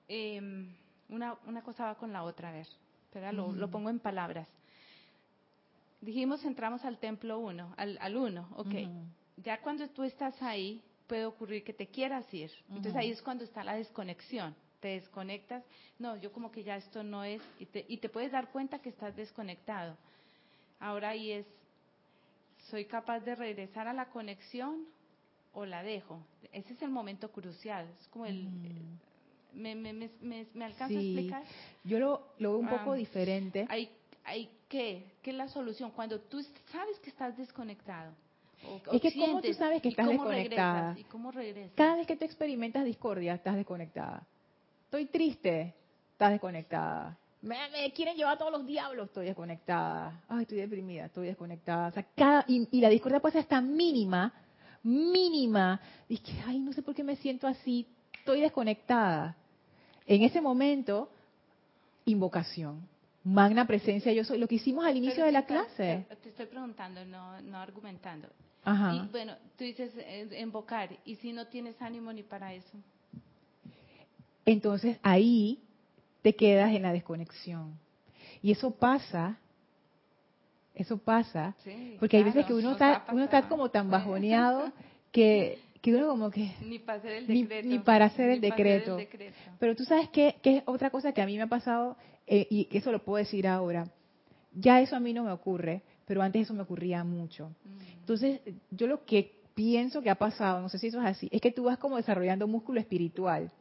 [0.07, 0.67] eh,
[1.09, 2.67] una, una cosa va con la otra, a ver,
[3.11, 4.47] pero lo, lo pongo en palabras.
[6.01, 8.73] Dijimos, entramos al templo uno, al, al uno, ok.
[9.37, 12.51] Ya cuando tú estás ahí, puede ocurrir que te quieras ir.
[12.69, 14.55] Entonces ahí es cuando está la desconexión.
[14.85, 15.63] Te desconectas,
[15.97, 18.77] no, yo como que ya esto no es, y te, y te puedes dar cuenta
[18.77, 19.97] que estás desconectado.
[20.79, 21.47] Ahora ahí es,
[22.69, 24.85] ¿soy capaz de regresar a la conexión
[25.53, 26.19] o la dejo?
[26.51, 28.47] Ese es el momento crucial, es como el...
[29.53, 31.43] ¿Me, me, me, me, me alcanza a explicar?
[31.83, 33.65] yo lo, lo veo un poco Ah, diferente.
[33.69, 33.89] ¿Hay,
[34.23, 35.03] hay qué?
[35.23, 35.89] ¿Qué es la solución?
[35.95, 38.13] Cuando tú sabes que estás desconectado.
[38.67, 40.93] o- Es que ¿cómo tú sientes, sabes que ¿y estás desconectada?
[40.93, 40.97] regresas?
[40.99, 41.75] ¿Y cómo regresas?
[41.75, 44.27] Cada vez que tú experimentas discordia, estás desconectada.
[44.95, 45.73] Estoy triste,
[46.13, 47.17] estás desconectada.
[47.41, 50.23] Me, me quieren llevar todos los diablos, estoy desconectada.
[50.29, 51.89] Ay, estoy deprimida, estoy desconectada.
[51.89, 54.31] O sea, cada, y, y la discordia puede ser hasta mínima,
[54.83, 55.81] mínima.
[56.07, 57.85] Y que, ay, no sé por qué me siento así,
[58.19, 59.35] estoy desconectada.
[60.05, 61.09] En ese momento,
[62.05, 62.87] invocación.
[63.25, 64.37] Magna presencia, yo soy.
[64.37, 66.05] Lo que hicimos al inicio Pero de la está- clase.
[66.07, 68.29] Te, te estoy preguntando, no, no argumentando.
[68.63, 68.93] Ajá.
[68.95, 72.77] Y bueno, tú dices eh, invocar, ¿y si no tienes ánimo ni para eso?
[74.45, 75.59] Entonces ahí
[76.21, 77.77] te quedas en la desconexión.
[78.41, 79.37] Y eso pasa,
[80.73, 84.71] eso pasa, Sí, porque hay veces que uno está, uno está como tan bajoneado
[85.11, 86.51] que, que uno como que...
[86.61, 87.67] Ni para hacer el decreto.
[87.67, 88.95] ni para hacer el Ni para hacer decreto.
[88.97, 89.35] decreto.
[89.59, 91.95] Pero tú sabes qué, qué es otra cosa que a mí me ha pasado,
[92.27, 93.87] eh, y eso lo puedo decir ahora.
[94.53, 97.49] Ya eso a mí no me ocurre, pero antes eso me ocurría mucho.
[97.49, 97.99] Mm.
[97.99, 98.41] Entonces,
[98.71, 101.51] yo lo que pienso que ha pasado, no sé si eso es así, es que
[101.51, 103.51] tú vas como desarrollando músculo espiritual.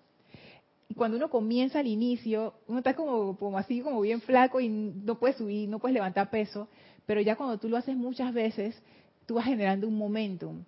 [0.97, 5.19] Cuando uno comienza al inicio, uno está como, como así, como bien flaco y no
[5.19, 6.69] puedes subir, no puedes levantar peso,
[7.07, 8.81] pero ya cuando tú lo haces muchas veces,
[9.27, 10.65] tú vas generando un momentum.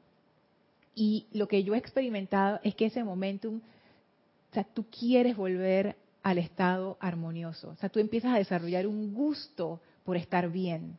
[0.94, 3.60] Y lo que yo he experimentado es que ese momentum,
[4.50, 7.68] o sea, tú quieres volver al estado armonioso.
[7.68, 10.96] O sea, tú empiezas a desarrollar un gusto por estar bien.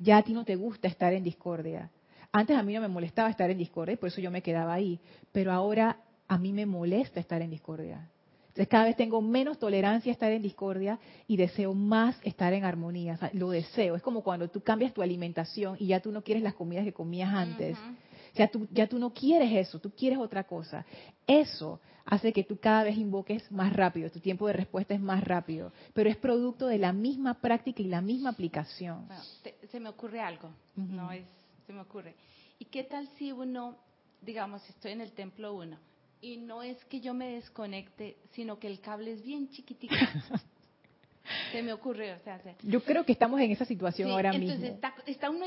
[0.00, 1.90] Ya a ti no te gusta estar en discordia.
[2.32, 5.00] Antes a mí no me molestaba estar en discordia, por eso yo me quedaba ahí.
[5.32, 8.10] Pero ahora a mí me molesta estar en discordia.
[8.58, 10.98] Entonces cada vez tengo menos tolerancia a estar en discordia
[11.28, 13.14] y deseo más estar en armonía.
[13.14, 13.94] O sea, lo deseo.
[13.94, 16.92] Es como cuando tú cambias tu alimentación y ya tú no quieres las comidas que
[16.92, 17.78] comías antes.
[18.34, 20.84] Ya tú, ya tú no quieres eso, tú quieres otra cosa.
[21.24, 25.22] Eso hace que tú cada vez invoques más rápido, tu tiempo de respuesta es más
[25.22, 29.06] rápido, pero es producto de la misma práctica y la misma aplicación.
[29.06, 31.24] Bueno, te- se me ocurre algo, no es,
[31.64, 32.16] se me ocurre.
[32.58, 33.76] ¿Y qué tal si uno,
[34.20, 35.78] digamos, estoy en el templo uno
[36.20, 39.94] y no es que yo me desconecte, sino que el cable es bien chiquitico?
[41.52, 44.30] se me ocurre, o sea, se- Yo creo que estamos en esa situación Sí, ahora
[44.34, 44.74] entonces mismo.
[44.74, 45.46] Está, está uno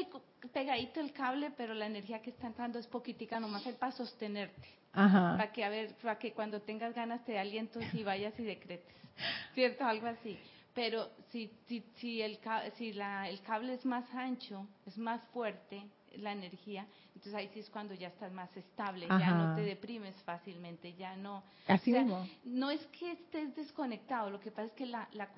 [0.53, 4.67] pegadito el cable, pero la energía que está entrando es poquitica, nomás es para sostenerte,
[4.93, 5.37] Ajá.
[5.37, 8.43] para que a ver, para que cuando tengas ganas te dé aliento y vayas y
[8.43, 8.93] decretes,
[9.53, 10.37] cierto, algo así.
[10.73, 12.39] Pero si si si el
[12.77, 15.81] si la, el cable es más ancho, es más fuerte
[16.17, 20.15] la energía, entonces ahí sí es cuando ya estás más estable, ya no te deprimes
[20.23, 22.27] fácilmente, ya no Así o sea, mismo.
[22.45, 25.29] no es que estés desconectado, lo que pasa es que la, la,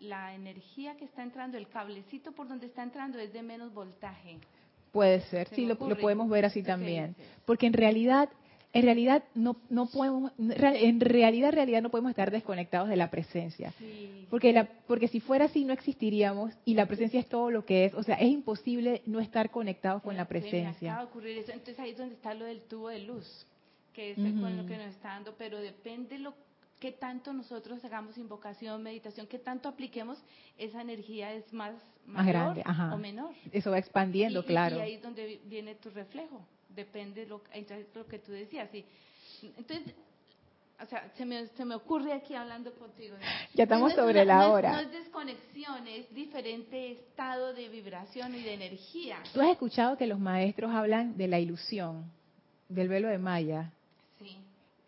[0.00, 4.38] la energía que está entrando, el cablecito por donde está entrando es de menos voltaje.
[4.92, 7.16] Puede ser, Se sí, lo, lo podemos ver así Sí, también.
[7.46, 8.28] Porque en realidad,
[8.74, 13.10] en realidad no, no podemos, en realidad, en realidad no podemos estar desconectados de la
[13.10, 13.72] presencia.
[13.78, 14.26] Sí.
[14.30, 17.84] Porque, la, porque si fuera así no existiríamos y la presencia es todo lo que
[17.84, 17.94] es.
[17.94, 20.92] O sea, es imposible no estar conectados con la me presencia.
[20.92, 21.52] acaba de ocurrir eso.
[21.52, 23.46] Entonces ahí es donde está lo del tubo de luz,
[23.92, 26.32] que es con lo que nos está dando, pero depende lo
[26.80, 30.18] que tanto nosotros hagamos invocación, meditación, que tanto apliquemos,
[30.58, 31.74] esa energía es más,
[32.06, 32.92] Más mayor grande, ajá.
[32.94, 33.30] o menor.
[33.52, 34.78] Eso va expandiendo, Y- claro.
[34.78, 36.40] Y ahí es donde vi- viene tu reflejo.
[36.74, 38.68] Depende lo, entonces, lo que tú decías.
[38.70, 38.84] sí.
[39.56, 39.94] Entonces,
[40.82, 43.14] o sea, se me, se me ocurre aquí hablando contigo.
[43.54, 44.72] Ya estamos No sobre la hora.
[44.72, 49.18] no es desconexión, es diferente estado de vibración y de energía.
[49.32, 52.04] Tú has escuchado que los maestros hablan de la ilusión,
[52.68, 53.70] del velo de Maya.
[54.18, 54.36] Sí.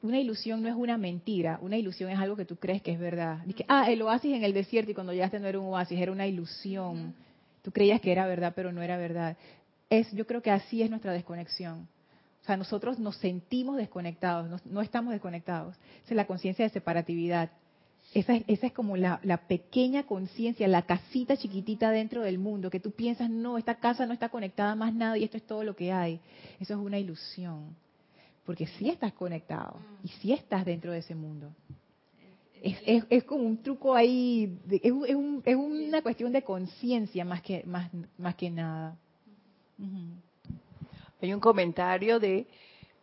[0.02, 2.98] Una ilusión no es una mentira, una ilusión es algo que tú crees que es
[2.98, 3.38] verdad.
[3.68, 6.26] Ah, el oasis en el desierto y cuando llegaste no era un oasis, era una
[6.26, 7.14] ilusión.
[7.62, 9.36] Tú creías que era verdad, pero no era verdad.
[9.90, 11.88] Es, yo creo que así es nuestra desconexión.
[12.42, 15.76] O sea, nosotros nos sentimos desconectados, no, no estamos desconectados.
[16.04, 17.50] Esa es la conciencia de separatividad.
[18.12, 22.70] Esa es, esa es como la, la pequeña conciencia, la casita chiquitita dentro del mundo,
[22.70, 25.64] que tú piensas, no, esta casa no está conectada más nada y esto es todo
[25.64, 26.20] lo que hay.
[26.60, 27.74] Eso es una ilusión.
[28.44, 31.50] Porque sí estás conectado y sí estás dentro de ese mundo.
[32.62, 37.40] Es, es, es como un truco ahí, es, es, un- una cuestión de conciencia más
[37.42, 38.96] que, más, más que nada.
[41.20, 42.46] Hay un comentario de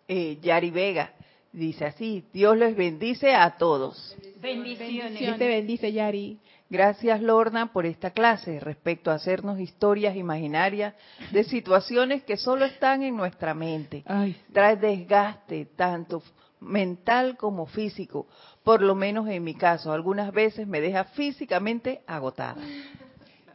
[0.08, 1.14] eh, Yari Vega.
[1.52, 4.16] Dice así, Dios les bendice a todos.
[4.40, 5.20] Bendiciones.
[5.20, 6.40] Dios te bendice, Yari.
[6.70, 10.94] Gracias, Lorna, por esta clase respecto a hacernos historias imaginarias
[11.32, 14.04] de situaciones que solo están en nuestra mente.
[14.06, 16.24] Ay, Trae desgaste, tanto
[16.62, 18.28] mental como físico.
[18.64, 22.62] Por lo menos en mi caso, algunas veces me deja físicamente agotada.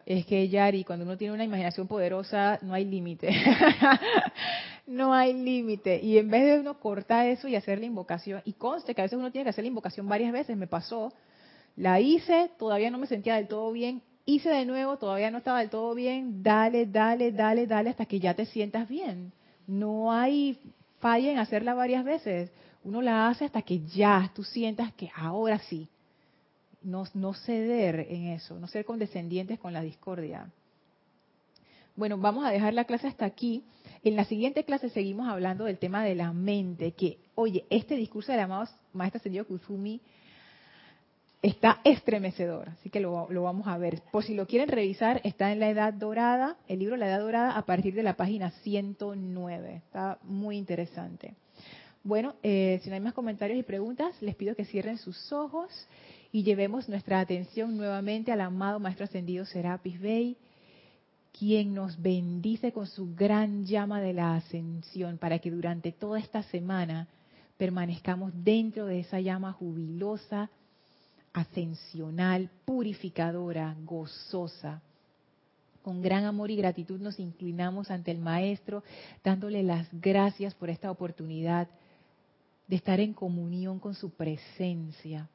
[0.06, 3.28] Es que Yari, cuando uno tiene una imaginación poderosa, no hay límite.
[4.86, 6.00] no hay límite.
[6.00, 9.04] Y en vez de uno cortar eso y hacer la invocación, y conste que a
[9.04, 11.12] veces uno tiene que hacer la invocación varias veces, me pasó,
[11.74, 15.58] la hice, todavía no me sentía del todo bien, hice de nuevo, todavía no estaba
[15.58, 19.32] del todo bien, dale, dale, dale, dale hasta que ya te sientas bien.
[19.66, 20.56] No hay
[21.00, 22.52] falla en hacerla varias veces.
[22.84, 25.88] Uno la hace hasta que ya tú sientas que ahora sí,
[26.86, 30.50] no, ceder en eso, no ser condescendientes con la discordia.
[31.96, 33.64] Bueno, vamos a dejar la clase hasta aquí.
[34.04, 38.32] En la siguiente clase seguimos hablando del tema de la mente, que, oye, este discurso
[38.32, 40.00] del amado Maestro Ascendido Kusumi
[41.42, 44.02] está estremecedor, así que lo, lo vamos a ver.
[44.12, 47.56] Por si lo quieren revisar, está en la Edad Dorada, el libro La Edad Dorada,
[47.56, 49.76] a partir de la página 109.
[49.76, 51.34] Está muy interesante.
[52.04, 55.88] Bueno, eh, si no hay más comentarios y preguntas, les pido que cierren sus ojos
[56.36, 60.36] y llevemos nuestra atención nuevamente al amado Maestro Ascendido Serapis Bey,
[61.32, 66.42] quien nos bendice con su gran llama de la ascensión para que durante toda esta
[66.42, 67.08] semana
[67.56, 70.50] permanezcamos dentro de esa llama jubilosa,
[71.32, 74.82] ascensional, purificadora, gozosa.
[75.82, 78.82] Con gran amor y gratitud nos inclinamos ante el Maestro,
[79.24, 81.66] dándole las gracias por esta oportunidad
[82.68, 85.30] de estar en comunión con su presencia.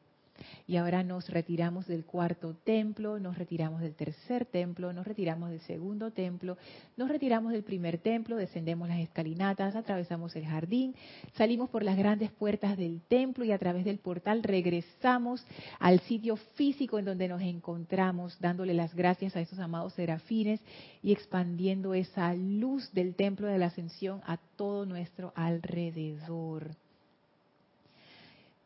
[0.67, 5.61] Y ahora nos retiramos del cuarto templo, nos retiramos del tercer templo, nos retiramos del
[5.61, 6.57] segundo templo,
[6.97, 10.95] nos retiramos del primer templo, descendemos las escalinatas, atravesamos el jardín,
[11.33, 15.45] salimos por las grandes puertas del templo y a través del portal regresamos
[15.79, 20.61] al sitio físico en donde nos encontramos, dándole las gracias a esos amados serafines
[21.01, 26.71] y expandiendo esa luz del templo de la ascensión a todo nuestro alrededor.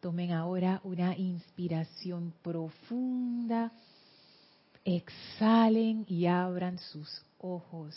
[0.06, 3.72] Tomen ahora una inspiración profunda,
[4.84, 7.95] exhalen y abran sus ojos.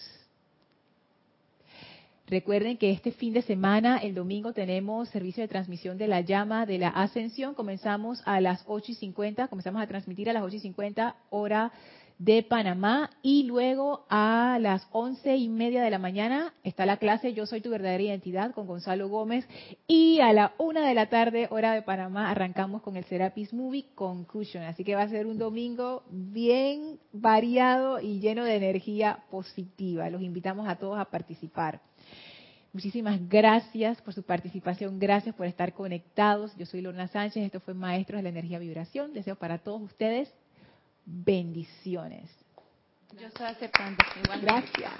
[2.26, 6.64] Recuerden que este fin de semana, el domingo, tenemos servicio de transmisión de la llama
[6.64, 7.52] de la ascensión.
[7.52, 11.72] Comenzamos a las 8 y 50, comenzamos a transmitir a las 8 y 50 hora
[12.18, 17.32] de Panamá y luego a las once y media de la mañana está la clase
[17.32, 19.46] Yo soy tu verdadera identidad con Gonzalo Gómez
[19.86, 23.86] y a la una de la tarde hora de Panamá arrancamos con el Serapis Movie
[23.94, 30.10] Conclusion, así que va a ser un domingo bien variado y lleno de energía positiva.
[30.10, 31.80] Los invitamos a todos a participar.
[32.72, 36.54] Muchísimas gracias por su participación, gracias por estar conectados.
[36.56, 39.14] Yo soy Lorna Sánchez, esto fue Maestros de la Energía Vibración.
[39.14, 40.32] Deseo para todos ustedes
[41.08, 42.30] bendiciones.
[43.18, 44.04] Yo estoy aceptando.
[44.22, 44.40] Igual.
[44.42, 44.92] Gracias.